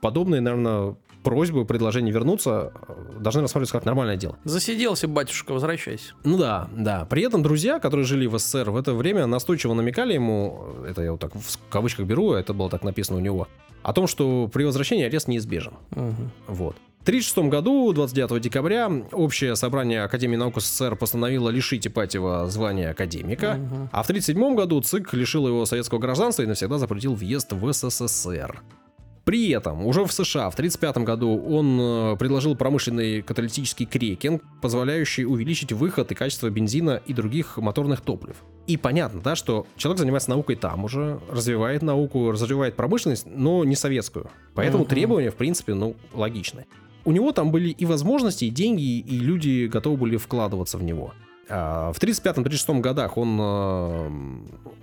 подобные, 0.00 0.40
наверное, 0.40 0.96
просьбы, 1.22 1.64
предложения 1.64 2.10
вернуться 2.10 2.72
э, 2.88 3.20
должны 3.20 3.42
рассматриваться 3.42 3.74
как 3.74 3.84
нормальное 3.84 4.16
дело. 4.16 4.36
Засиделся, 4.44 5.08
батюшка, 5.08 5.52
возвращайся. 5.52 6.14
Ну 6.24 6.36
да, 6.36 6.68
да. 6.76 7.04
При 7.04 7.22
этом 7.22 7.42
друзья, 7.42 7.78
которые 7.78 8.04
жили 8.04 8.26
в 8.26 8.38
СССР 8.38 8.70
в 8.70 8.76
это 8.76 8.92
время, 8.94 9.26
настойчиво 9.26 9.74
намекали 9.74 10.14
ему, 10.14 10.64
это 10.86 11.02
я 11.02 11.12
вот 11.12 11.20
так 11.20 11.32
в 11.34 11.58
кавычках 11.70 12.06
беру, 12.06 12.32
это 12.32 12.52
было 12.52 12.68
так 12.68 12.82
написано 12.82 13.18
у 13.18 13.20
него, 13.20 13.48
о 13.82 13.92
том, 13.92 14.06
что 14.06 14.48
при 14.52 14.64
возвращении 14.64 15.04
арест 15.04 15.28
неизбежен. 15.28 15.74
Мгм. 15.90 16.30
Вот. 16.48 16.76
В 17.02 17.04
1936 17.04 17.50
году, 17.50 17.92
29 17.92 18.40
декабря, 18.40 18.88
общее 19.10 19.56
собрание 19.56 20.04
Академии 20.04 20.36
наук 20.36 20.60
СССР 20.60 20.94
постановило 20.94 21.48
лишить 21.48 21.84
Ипатьева 21.84 22.46
звания 22.48 22.90
академика, 22.90 23.54
Мгм. 23.54 23.88
а 23.90 24.02
в 24.04 24.06
1937 24.06 24.54
году 24.54 24.80
ЦИК 24.80 25.12
лишил 25.14 25.48
его 25.48 25.66
советского 25.66 25.98
гражданства 25.98 26.42
и 26.44 26.46
навсегда 26.46 26.78
запретил 26.78 27.14
въезд 27.16 27.52
в 27.54 27.72
СССР. 27.72 28.62
При 29.24 29.50
этом 29.50 29.84
уже 29.84 30.04
в 30.04 30.12
США 30.12 30.48
в 30.48 30.54
1935 30.54 31.04
году 31.04 31.42
он 31.44 31.78
э, 31.80 32.16
предложил 32.18 32.54
промышленный 32.54 33.22
каталитический 33.22 33.86
крекинг, 33.86 34.42
позволяющий 34.60 35.24
увеличить 35.24 35.72
выход 35.72 36.12
и 36.12 36.14
качество 36.14 36.48
бензина 36.50 37.00
и 37.04 37.12
других 37.12 37.56
моторных 37.56 38.00
топлив. 38.00 38.36
И 38.68 38.76
понятно, 38.76 39.20
да, 39.20 39.34
что 39.34 39.66
человек 39.76 39.98
занимается 39.98 40.30
наукой 40.30 40.54
там 40.54 40.84
уже, 40.84 41.18
развивает 41.28 41.82
науку, 41.82 42.30
развивает 42.30 42.76
промышленность, 42.76 43.26
но 43.26 43.64
не 43.64 43.74
советскую. 43.74 44.30
Поэтому 44.54 44.84
Мгм. 44.84 44.90
требования, 44.90 45.30
в 45.30 45.36
принципе, 45.36 45.74
ну, 45.74 45.96
логичны. 46.14 46.66
У 47.04 47.12
него 47.12 47.32
там 47.32 47.50
были 47.50 47.70
и 47.70 47.84
возможности, 47.84 48.44
и 48.44 48.50
деньги, 48.50 48.98
и 48.98 49.18
люди 49.18 49.66
готовы 49.66 49.96
были 49.96 50.16
вкладываться 50.16 50.78
в 50.78 50.82
него. 50.82 51.12
А, 51.48 51.92
В 51.92 51.98
1935-1936 51.98 52.80
годах 52.80 53.18
он 53.18 53.38
э, 53.40 54.10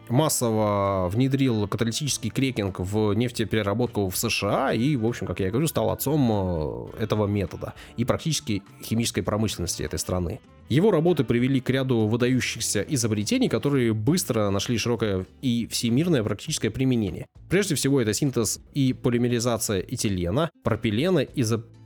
массово 0.10 1.10
внедрил 1.10 1.68
каталитический 1.68 2.30
крекинг 2.30 2.80
в 2.80 3.14
нефтепереработку 3.14 4.10
в 4.10 4.18
США 4.18 4.74
и, 4.74 4.96
в 4.96 5.06
общем, 5.06 5.26
как 5.26 5.40
я 5.40 5.50
говорю, 5.50 5.68
стал 5.68 5.90
отцом 5.90 6.92
э, 6.98 7.04
этого 7.04 7.28
метода 7.28 7.74
и 7.98 8.06
практически 8.06 8.62
химической 8.84 9.22
промышленности 9.22 9.84
этой 9.84 10.00
страны. 10.00 10.42
Его 10.68 10.92
работы 10.92 11.24
привели 11.24 11.60
к 11.62 11.70
ряду 11.72 12.06
выдающихся 12.06 12.82
изобретений, 12.82 13.50
которые 13.50 13.94
быстро 13.94 14.52
нашли 14.52 14.78
широкое 14.78 15.26
и 15.42 15.66
всемирное 15.66 16.22
практическое 16.22 16.70
применение. 16.70 17.26
Прежде 17.50 17.74
всего, 17.74 18.00
это 18.00 18.14
синтез 18.14 18.62
и 18.76 18.94
полимеризация 18.94 19.80
этилена, 19.80 20.52
пропилена, 20.64 21.24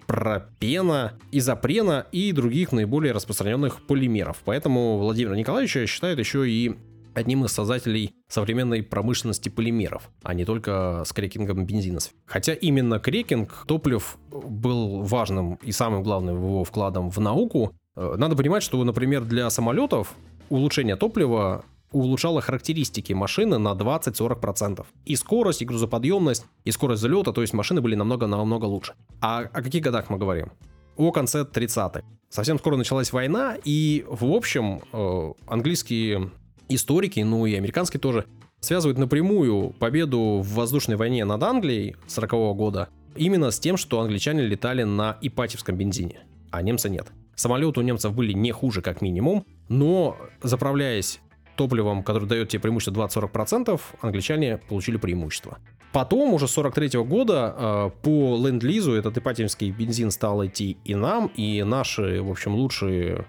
изопропена, 0.03 1.13
изопрена 1.31 2.05
и 2.11 2.31
других 2.31 2.71
наиболее 2.71 3.13
распространенных 3.13 3.85
полимеров. 3.85 4.41
Поэтому 4.45 4.97
Владимира 4.97 5.35
Николаевича 5.35 5.87
считают 5.87 6.19
еще 6.19 6.49
и 6.49 6.75
одним 7.13 7.45
из 7.45 7.51
создателей 7.51 8.15
современной 8.27 8.81
промышленности 8.81 9.49
полимеров, 9.49 10.09
а 10.23 10.33
не 10.33 10.45
только 10.45 11.03
с 11.05 11.13
крекингом 11.13 11.65
бензина. 11.65 11.99
Хотя 12.25 12.53
именно 12.53 12.99
крекинг 12.99 13.65
топлив 13.67 14.17
был 14.31 15.03
важным 15.03 15.55
и 15.61 15.71
самым 15.71 16.01
главным 16.03 16.37
его 16.37 16.63
вкладом 16.63 17.11
в 17.11 17.19
науку. 17.19 17.75
Э, 17.95 18.15
Надо 18.17 18.35
понимать, 18.35 18.63
что, 18.63 18.83
например, 18.83 19.25
для 19.25 19.49
самолетов 19.51 20.15
улучшение 20.49 20.95
топлива 20.95 21.65
улучшало 21.93 22.41
характеристики 22.41 23.13
машины 23.13 23.57
на 23.57 23.73
20-40%. 23.73 24.85
И 25.05 25.15
скорость, 25.15 25.61
и 25.61 25.65
грузоподъемность, 25.65 26.45
и 26.65 26.71
скорость 26.71 27.01
залета, 27.01 27.31
то 27.31 27.41
есть 27.41 27.53
машины 27.53 27.81
были 27.81 27.95
намного-намного 27.95 28.65
лучше. 28.65 28.93
А 29.21 29.39
о 29.39 29.61
каких 29.61 29.81
годах 29.83 30.09
мы 30.09 30.17
говорим? 30.17 30.51
О 30.97 31.11
конце 31.11 31.43
30-х. 31.43 32.03
Совсем 32.29 32.59
скоро 32.59 32.75
началась 32.75 33.13
война, 33.13 33.55
и, 33.63 34.05
в 34.07 34.25
общем, 34.25 34.81
э, 34.91 35.33
английские 35.47 36.31
историки, 36.67 37.19
ну 37.21 37.45
и 37.45 37.55
американские 37.55 38.01
тоже, 38.01 38.25
связывают 38.59 38.97
напрямую 38.97 39.71
победу 39.79 40.41
в 40.43 40.53
воздушной 40.53 40.97
войне 40.97 41.25
над 41.25 41.43
Англией 41.43 41.95
40 42.07 42.55
года 42.55 42.89
именно 43.15 43.51
с 43.51 43.59
тем, 43.59 43.77
что 43.77 43.99
англичане 43.99 44.43
летали 44.43 44.83
на 44.83 45.17
ипатьевском 45.21 45.75
бензине, 45.75 46.21
а 46.51 46.61
немцы 46.61 46.89
нет. 46.89 47.07
Самолеты 47.35 47.79
у 47.79 47.83
немцев 47.83 48.13
были 48.13 48.33
не 48.33 48.51
хуже, 48.51 48.81
как 48.81 49.01
минимум, 49.01 49.45
но 49.69 50.17
заправляясь 50.41 51.19
топливом, 51.55 52.03
который 52.03 52.27
дает 52.27 52.49
тебе 52.49 52.61
преимущество 52.61 53.07
20-40%, 53.07 53.79
англичане 54.01 54.57
получили 54.57 54.97
преимущество. 54.97 55.59
Потом, 55.91 56.33
уже 56.33 56.47
с 56.47 56.51
43 56.51 57.03
года, 57.03 57.55
э, 57.55 57.89
по 58.01 58.37
ленд-лизу 58.37 58.93
этот 58.93 59.17
ипатьевский 59.17 59.69
бензин 59.71 60.11
стал 60.11 60.45
идти 60.45 60.77
и 60.83 60.95
нам, 60.95 61.27
и 61.35 61.61
наши, 61.63 62.21
в 62.21 62.31
общем, 62.31 62.55
лучшие 62.55 63.25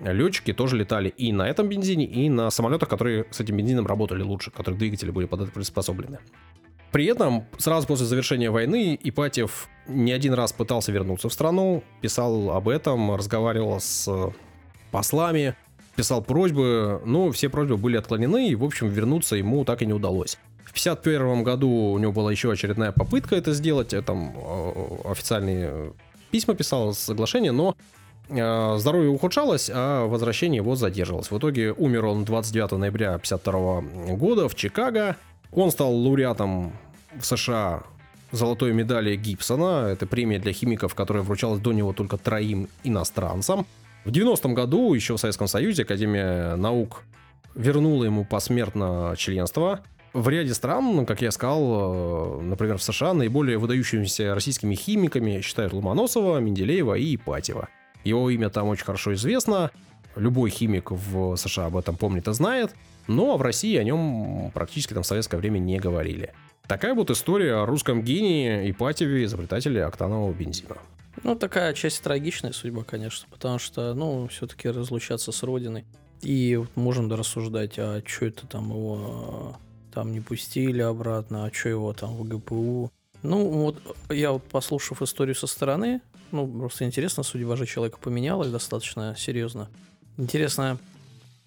летчики 0.00 0.52
тоже 0.52 0.76
летали 0.76 1.08
и 1.08 1.32
на 1.32 1.48
этом 1.48 1.68
бензине, 1.68 2.04
и 2.04 2.28
на 2.28 2.50
самолетах, 2.50 2.88
которые 2.88 3.26
с 3.30 3.40
этим 3.40 3.56
бензином 3.56 3.86
работали 3.86 4.22
лучше, 4.22 4.50
которых 4.50 4.78
двигатели 4.78 5.10
были 5.10 5.26
под 5.26 5.42
это 5.42 5.50
приспособлены. 5.52 6.18
При 6.92 7.06
этом, 7.06 7.44
сразу 7.58 7.86
после 7.86 8.06
завершения 8.06 8.50
войны, 8.50 8.98
Ипатьев 9.02 9.68
не 9.88 10.12
один 10.12 10.34
раз 10.34 10.52
пытался 10.52 10.92
вернуться 10.92 11.28
в 11.28 11.32
страну, 11.32 11.82
писал 12.00 12.52
об 12.52 12.68
этом, 12.68 13.14
разговаривал 13.14 13.80
с 13.80 14.08
послами, 14.90 15.56
писал 15.96 16.22
просьбы, 16.22 17.00
но 17.04 17.32
все 17.32 17.48
просьбы 17.48 17.76
были 17.76 17.96
отклонены, 17.96 18.48
и, 18.48 18.54
в 18.54 18.64
общем, 18.64 18.88
вернуться 18.88 19.36
ему 19.36 19.64
так 19.64 19.82
и 19.82 19.86
не 19.86 19.92
удалось. 19.92 20.38
В 20.64 20.72
51 20.72 21.42
году 21.42 21.68
у 21.68 21.98
него 21.98 22.12
была 22.12 22.30
еще 22.30 22.52
очередная 22.52 22.92
попытка 22.92 23.34
это 23.36 23.52
сделать, 23.52 23.94
э, 23.94 24.02
там 24.02 24.34
э, 24.36 25.10
официальные 25.10 25.92
письма 26.30 26.54
писал, 26.54 26.92
соглашение, 26.92 27.52
но 27.52 27.74
э, 28.28 28.76
здоровье 28.78 29.10
ухудшалось, 29.10 29.70
а 29.72 30.06
возвращение 30.06 30.58
его 30.58 30.76
задерживалось. 30.76 31.30
В 31.30 31.38
итоге 31.38 31.72
умер 31.72 32.04
он 32.04 32.24
29 32.24 32.72
ноября 32.72 33.14
1952 33.14 34.16
года 34.16 34.48
в 34.48 34.54
Чикаго. 34.54 35.16
Он 35.52 35.70
стал 35.70 35.94
лауреатом 35.94 36.72
в 37.18 37.24
США 37.24 37.84
золотой 38.32 38.72
медали 38.72 39.16
Гибсона. 39.16 39.88
Это 39.90 40.06
премия 40.06 40.38
для 40.38 40.52
химиков, 40.52 40.94
которая 40.94 41.22
вручалась 41.22 41.60
до 41.60 41.72
него 41.72 41.92
только 41.92 42.18
троим 42.18 42.68
иностранцам. 42.84 43.66
В 44.06 44.10
90-м 44.10 44.54
году, 44.54 44.94
еще 44.94 45.16
в 45.16 45.18
Советском 45.18 45.48
Союзе, 45.48 45.82
Академия 45.82 46.54
наук 46.54 47.02
вернула 47.56 48.04
ему 48.04 48.24
посмертно 48.24 49.14
членство. 49.18 49.80
В 50.12 50.28
ряде 50.28 50.54
стран, 50.54 51.04
как 51.06 51.22
я 51.22 51.32
сказал, 51.32 52.38
э, 52.38 52.42
например, 52.42 52.78
в 52.78 52.84
США, 52.84 53.14
наиболее 53.14 53.58
выдающимися 53.58 54.32
российскими 54.32 54.76
химиками 54.76 55.40
считают 55.40 55.72
Ломоносова, 55.72 56.38
Менделеева 56.38 56.94
и 56.94 57.16
Ипатьева. 57.16 57.68
Его 58.04 58.30
имя 58.30 58.48
там 58.48 58.68
очень 58.68 58.84
хорошо 58.84 59.12
известно. 59.14 59.72
Любой 60.14 60.50
химик 60.50 60.92
в 60.92 61.34
США 61.34 61.66
об 61.66 61.76
этом 61.76 61.96
помнит 61.96 62.28
и 62.28 62.32
знает. 62.32 62.76
Но 63.08 63.36
в 63.36 63.42
России 63.42 63.76
о 63.76 63.82
нем 63.82 64.52
практически 64.54 64.94
там 64.94 65.02
в 65.02 65.06
советское 65.06 65.38
время 65.38 65.58
не 65.58 65.80
говорили. 65.80 66.32
Такая 66.68 66.94
вот 66.94 67.10
история 67.10 67.54
о 67.54 67.66
русском 67.66 68.02
гении 68.02 68.70
Ипатьеве, 68.70 69.24
изобретателе 69.24 69.84
октанового 69.84 70.32
бензина. 70.32 70.76
Ну, 71.22 71.34
такая 71.34 71.72
часть 71.74 72.02
трагичная 72.02 72.52
судьба, 72.52 72.84
конечно, 72.84 73.26
потому 73.30 73.58
что, 73.58 73.94
ну, 73.94 74.28
все-таки 74.28 74.68
разлучаться 74.68 75.32
с 75.32 75.42
родиной. 75.42 75.84
И 76.22 76.56
вот 76.56 76.74
можем 76.76 77.12
рассуждать, 77.12 77.78
а 77.78 78.02
что 78.04 78.26
это 78.26 78.46
там 78.46 78.70
его 78.70 79.56
там 79.92 80.12
не 80.12 80.20
пустили 80.20 80.82
обратно, 80.82 81.46
а 81.46 81.52
что 81.52 81.68
его 81.68 81.92
там 81.92 82.16
в 82.16 82.28
ГПУ. 82.28 82.92
Ну, 83.22 83.48
вот 83.48 83.96
я 84.10 84.32
вот 84.32 84.44
послушав 84.44 85.02
историю 85.02 85.34
со 85.34 85.46
стороны, 85.46 86.00
ну, 86.32 86.46
просто 86.46 86.84
интересно, 86.84 87.22
судьба 87.22 87.56
же 87.56 87.66
человека 87.66 87.98
поменялась 87.98 88.50
достаточно 88.50 89.14
серьезно. 89.16 89.68
Интересно, 90.18 90.78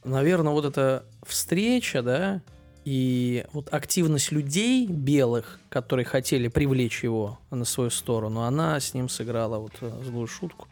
наверное, 0.04 0.54
вот 0.54 0.66
эта 0.66 1.06
встреча, 1.26 2.02
да, 2.02 2.42
и 2.86 3.46
вот 3.54 3.74
активность 3.74 4.32
людей 4.32 4.88
белых, 4.88 5.60
которые 5.70 6.06
хотели 6.06 6.48
привлечь 6.48 7.04
его 7.04 7.40
на 7.52 7.66
свою 7.66 7.90
сторону, 7.90 8.42
она 8.42 8.80
с 8.80 8.94
ним 8.94 9.10
сыграла 9.10 9.60
вот 9.60 9.74
э, 9.82 10.02
злую 10.04 10.28
шутку. 10.28 10.68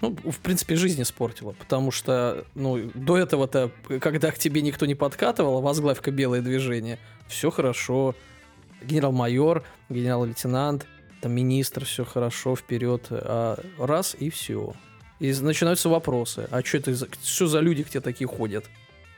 Ну, 0.00 0.16
в 0.16 0.40
принципе, 0.40 0.74
жизнь 0.74 1.00
испортила, 1.00 1.52
потому 1.52 1.92
что, 1.92 2.44
ну, 2.56 2.90
до 2.94 3.16
этого-то, 3.16 3.70
когда 4.00 4.32
к 4.32 4.38
тебе 4.38 4.60
никто 4.60 4.84
не 4.84 4.96
подкатывал, 4.96 5.60
возглавь-ка 5.60 6.10
белое 6.10 6.40
движение, 6.40 6.98
все 7.28 7.52
хорошо, 7.52 8.16
генерал-майор, 8.82 9.62
генерал-лейтенант, 9.88 10.88
там 11.20 11.32
министр, 11.32 11.84
все 11.84 12.04
хорошо, 12.04 12.56
вперед, 12.56 13.06
а 13.10 13.62
раз 13.78 14.16
и 14.18 14.28
все. 14.28 14.74
И 15.20 15.32
начинаются 15.34 15.88
вопросы, 15.88 16.48
а 16.50 16.64
что 16.64 16.78
это, 16.78 16.96
что 17.22 17.46
за 17.46 17.60
люди 17.60 17.82
где 17.88 18.00
такие 18.00 18.26
ходят? 18.26 18.64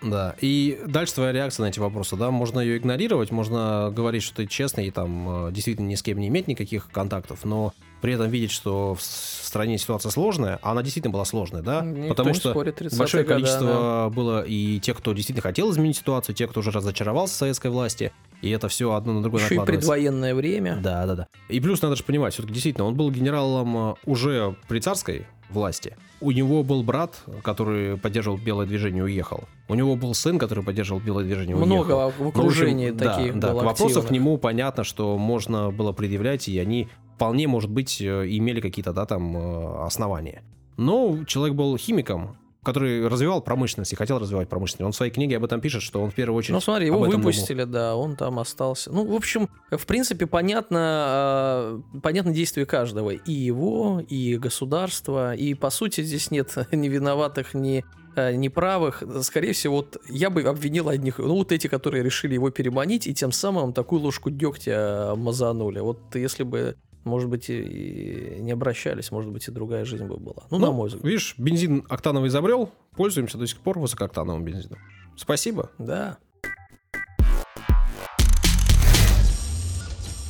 Да, 0.04 0.34
и 0.38 0.78
дальше 0.86 1.14
твоя 1.14 1.32
реакция 1.32 1.64
на 1.64 1.68
эти 1.70 1.78
вопросы, 1.78 2.14
да, 2.16 2.30
можно 2.30 2.60
ее 2.60 2.76
игнорировать, 2.76 3.30
можно 3.30 3.90
говорить, 3.90 4.22
что 4.22 4.36
ты 4.36 4.46
честный 4.46 4.88
и 4.88 4.90
там 4.90 5.48
э, 5.48 5.52
действительно 5.52 5.86
ни 5.86 5.94
с 5.94 6.02
кем 6.02 6.18
не 6.18 6.28
иметь 6.28 6.46
никаких 6.46 6.90
контактов, 6.90 7.44
но 7.44 7.72
при 8.04 8.12
этом 8.12 8.28
видеть, 8.28 8.50
что 8.50 8.94
в 8.94 9.00
стране 9.00 9.78
ситуация 9.78 10.10
сложная, 10.10 10.58
а 10.60 10.72
она 10.72 10.82
действительно 10.82 11.10
была 11.10 11.24
сложная, 11.24 11.62
да, 11.62 11.80
Никто 11.80 12.10
потому 12.10 12.34
что 12.34 12.50
спорит, 12.50 12.82
большое 12.98 13.24
года, 13.24 13.34
количество 13.36 13.66
да. 13.66 14.08
было 14.10 14.44
и 14.44 14.78
тех, 14.78 14.98
кто 14.98 15.14
действительно 15.14 15.40
хотел 15.40 15.72
изменить 15.72 15.96
ситуацию, 15.96 16.34
тех, 16.34 16.50
кто 16.50 16.60
уже 16.60 16.70
разочаровался 16.70 17.32
в 17.32 17.36
советской 17.38 17.70
власти, 17.70 18.12
и 18.42 18.50
это 18.50 18.68
все 18.68 18.92
одно 18.92 19.14
на 19.14 19.22
другое 19.22 19.42
Еще 19.42 19.54
и 19.54 19.56
накладывается. 19.56 19.90
предвоенное 19.90 20.34
время. 20.34 20.78
Да, 20.82 21.06
да, 21.06 21.14
да. 21.14 21.28
И 21.48 21.60
плюс 21.60 21.80
надо 21.80 21.96
же 21.96 22.04
понимать, 22.04 22.34
все-таки 22.34 22.52
действительно, 22.52 22.86
он 22.86 22.94
был 22.94 23.10
генералом 23.10 23.92
э, 23.92 23.94
уже 24.04 24.54
при 24.68 24.80
царской 24.80 25.26
власти. 25.48 25.96
У 26.20 26.30
него 26.30 26.62
был 26.62 26.82
брат, 26.82 27.22
который 27.42 27.96
поддерживал 27.96 28.36
белое 28.36 28.66
движение, 28.66 29.02
уехал. 29.02 29.44
У 29.68 29.74
него 29.74 29.96
был 29.96 30.14
сын, 30.14 30.38
который 30.38 30.62
поддерживал 30.62 31.00
белое 31.00 31.24
движение, 31.24 31.56
уехал. 31.56 31.66
Много 31.66 32.12
в 32.18 32.28
окружении 32.28 32.90
Ну, 32.90 32.98
в 32.98 33.02
общем, 33.02 33.16
таких 33.16 33.40
да, 33.40 33.48
да, 33.48 33.54
вопросов 33.54 34.08
к 34.08 34.10
нему 34.10 34.36
понятно, 34.36 34.84
что 34.84 35.16
можно 35.16 35.70
было 35.70 35.92
предъявлять, 35.92 36.48
и 36.48 36.58
они 36.58 36.88
вполне, 37.14 37.46
может 37.48 37.70
быть, 37.70 38.00
э, 38.00 38.26
имели 38.26 38.60
какие-то, 38.60 38.92
да, 38.92 39.06
там, 39.06 39.36
э, 39.36 39.84
основания. 39.84 40.42
Но 40.76 41.24
человек 41.24 41.56
был 41.56 41.76
химиком, 41.76 42.36
который 42.64 43.06
развивал 43.06 43.42
промышленность 43.42 43.92
и 43.92 43.96
хотел 43.96 44.18
развивать 44.18 44.48
промышленность. 44.48 44.86
Он 44.86 44.92
в 44.92 44.96
своей 44.96 45.12
книге 45.12 45.36
об 45.36 45.44
этом 45.44 45.60
пишет, 45.60 45.82
что 45.82 46.02
он 46.02 46.10
в 46.10 46.14
первую 46.14 46.38
очередь 46.38 46.54
Ну, 46.54 46.60
смотри, 46.60 46.86
его 46.86 46.96
этом 46.96 47.12
думал. 47.12 47.26
выпустили, 47.26 47.64
да, 47.64 47.94
он 47.94 48.16
там 48.16 48.38
остался. 48.38 48.90
Ну, 48.90 49.04
в 49.06 49.14
общем, 49.14 49.48
в 49.70 49.86
принципе, 49.86 50.26
понятно, 50.26 51.80
э, 51.94 52.00
понятно 52.02 52.32
действие 52.32 52.66
каждого. 52.66 53.10
И 53.10 53.32
его, 53.32 54.02
и 54.08 54.36
государства. 54.36 55.34
И, 55.34 55.54
по 55.54 55.70
сути, 55.70 56.02
здесь 56.02 56.30
нет 56.30 56.56
ни 56.72 56.88
виноватых, 56.88 57.54
ни 57.54 57.84
э, 58.16 58.34
неправых. 58.34 59.02
Скорее 59.22 59.52
всего, 59.52 59.76
вот 59.76 59.98
я 60.08 60.30
бы 60.30 60.42
обвинил 60.42 60.88
одних, 60.88 61.18
ну, 61.18 61.34
вот 61.34 61.52
эти, 61.52 61.66
которые 61.66 62.02
решили 62.02 62.34
его 62.34 62.50
переманить, 62.50 63.06
и 63.06 63.14
тем 63.14 63.30
самым 63.30 63.72
такую 63.72 64.00
ложку 64.00 64.30
дегтя 64.30 65.14
мазанули. 65.16 65.80
Вот 65.80 66.14
если 66.14 66.44
бы, 66.44 66.76
может 67.04 67.28
быть, 67.28 67.46
и 67.48 68.36
не 68.40 68.52
обращались, 68.52 69.10
может 69.10 69.30
быть, 69.30 69.46
и 69.48 69.50
другая 69.50 69.84
жизнь 69.84 70.04
бы 70.04 70.16
была. 70.16 70.44
Ну, 70.50 70.58
на 70.58 70.70
мой 70.70 70.88
взгляд. 70.88 71.04
Видишь, 71.04 71.34
бензин 71.38 71.84
октановый 71.88 72.28
изобрел, 72.28 72.70
пользуемся 72.96 73.38
до 73.38 73.46
сих 73.46 73.60
пор 73.60 73.78
высокооктановым 73.78 74.44
бензином. 74.44 74.78
Спасибо. 75.16 75.70
Да. 75.78 76.18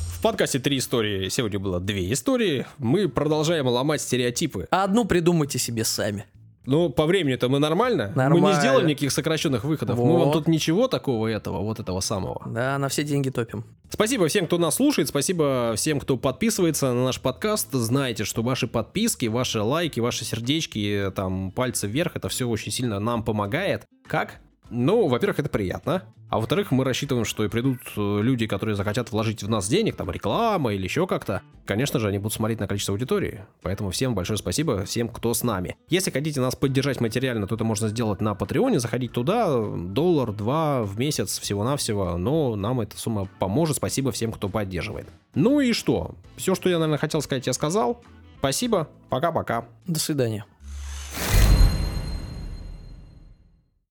В 0.07 0.21
подкасте 0.21 0.57
«Три 0.59 0.79
истории» 0.79 1.29
сегодня 1.29 1.59
было 1.59 1.79
две 1.79 2.11
истории. 2.11 2.65
Мы 2.79 3.07
продолжаем 3.07 3.67
ломать 3.67 4.01
стереотипы. 4.01 4.67
А 4.71 4.83
одну 4.83 5.05
придумайте 5.05 5.59
себе 5.59 5.83
сами. 5.83 6.25
Ну, 6.65 6.89
по 6.89 7.05
времени-то 7.05 7.49
мы 7.49 7.59
нормально. 7.59 8.11
Мы 8.15 8.23
Нормально. 8.23 8.47
не 8.47 8.53
сделали 8.59 8.85
никаких 8.89 9.11
сокращенных 9.11 9.63
выходов. 9.63 9.97
Мы 9.97 10.13
вам 10.13 10.25
Вот. 10.25 10.33
тут 10.33 10.47
ничего 10.47 10.87
такого 10.87 11.27
этого, 11.27 11.59
вот 11.61 11.79
этого 11.79 11.99
самого. 11.99 12.41
Да, 12.47 12.77
на 12.77 12.87
все 12.89 13.03
деньги 13.03 13.29
топим. 13.29 13.63
Спасибо 13.89 14.27
всем, 14.27 14.47
кто 14.47 14.57
нас 14.57 14.75
слушает, 14.75 15.07
спасибо 15.09 15.73
всем, 15.75 15.99
кто 15.99 16.17
подписывается 16.17 16.91
на 16.93 17.05
наш 17.05 17.19
подкаст. 17.21 17.71
Знаете, 17.71 18.23
что 18.23 18.41
ваши 18.41 18.67
подписки, 18.67 19.27
ваши 19.27 19.61
лайки, 19.61 19.99
ваши 19.99 20.25
сердечки, 20.25 21.11
там, 21.15 21.51
пальцы 21.51 21.87
вверх, 21.87 22.15
это 22.15 22.29
все 22.29 22.47
очень 22.47 22.71
сильно 22.71 22.99
нам 22.99 23.23
помогает. 23.23 23.83
Как? 24.07 24.39
Ну, 24.69 25.07
во-первых, 25.07 25.39
это 25.39 25.49
приятно. 25.49 26.03
А 26.29 26.37
во-вторых, 26.37 26.71
мы 26.71 26.83
рассчитываем, 26.83 27.23
что 27.23 27.45
и 27.45 27.49
придут 27.49 27.79
э, 27.95 28.19
люди, 28.21 28.47
которые 28.47 28.75
захотят 28.75 29.11
вложить 29.11 29.43
в 29.43 29.49
нас 29.49 29.67
денег, 29.67 29.95
там, 29.95 30.09
реклама 30.09 30.73
или 30.73 30.83
еще 30.83 31.05
как-то. 31.05 31.43
Конечно 31.65 31.99
же, 31.99 32.07
они 32.07 32.17
будут 32.17 32.33
смотреть 32.33 32.59
на 32.59 32.67
количество 32.67 32.93
аудитории. 32.93 33.45
Поэтому 33.61 33.91
всем 33.91 34.15
большое 34.15 34.37
спасибо, 34.37 34.85
всем, 34.85 35.07
кто 35.07 35.33
с 35.33 35.43
нами. 35.43 35.77
Если 35.87 36.09
хотите 36.09 36.41
нас 36.41 36.55
поддержать 36.55 36.99
материально, 36.99 37.47
то 37.47 37.55
это 37.55 37.63
можно 37.63 37.89
сделать 37.89 38.21
на 38.21 38.33
Патреоне. 38.33 38.79
Заходить 38.79 39.11
туда, 39.11 39.47
доллар, 39.47 40.31
два 40.33 40.83
в 40.83 40.97
месяц 40.97 41.39
всего-навсего. 41.39 42.17
Но 42.17 42.55
нам 42.55 42.81
эта 42.81 42.97
сумма 42.97 43.29
поможет. 43.39 43.77
Спасибо 43.77 44.11
всем, 44.11 44.31
кто 44.31 44.49
поддерживает. 44.49 45.07
Ну 45.35 45.59
и 45.59 45.73
что? 45.73 46.15
Все, 46.37 46.55
что 46.55 46.69
я, 46.69 46.79
наверное, 46.79 46.97
хотел 46.97 47.21
сказать, 47.21 47.45
я 47.45 47.53
сказал. 47.53 48.01
Спасибо. 48.39 48.89
Пока-пока. 49.09 49.65
До 49.85 49.99
свидания. 49.99 50.45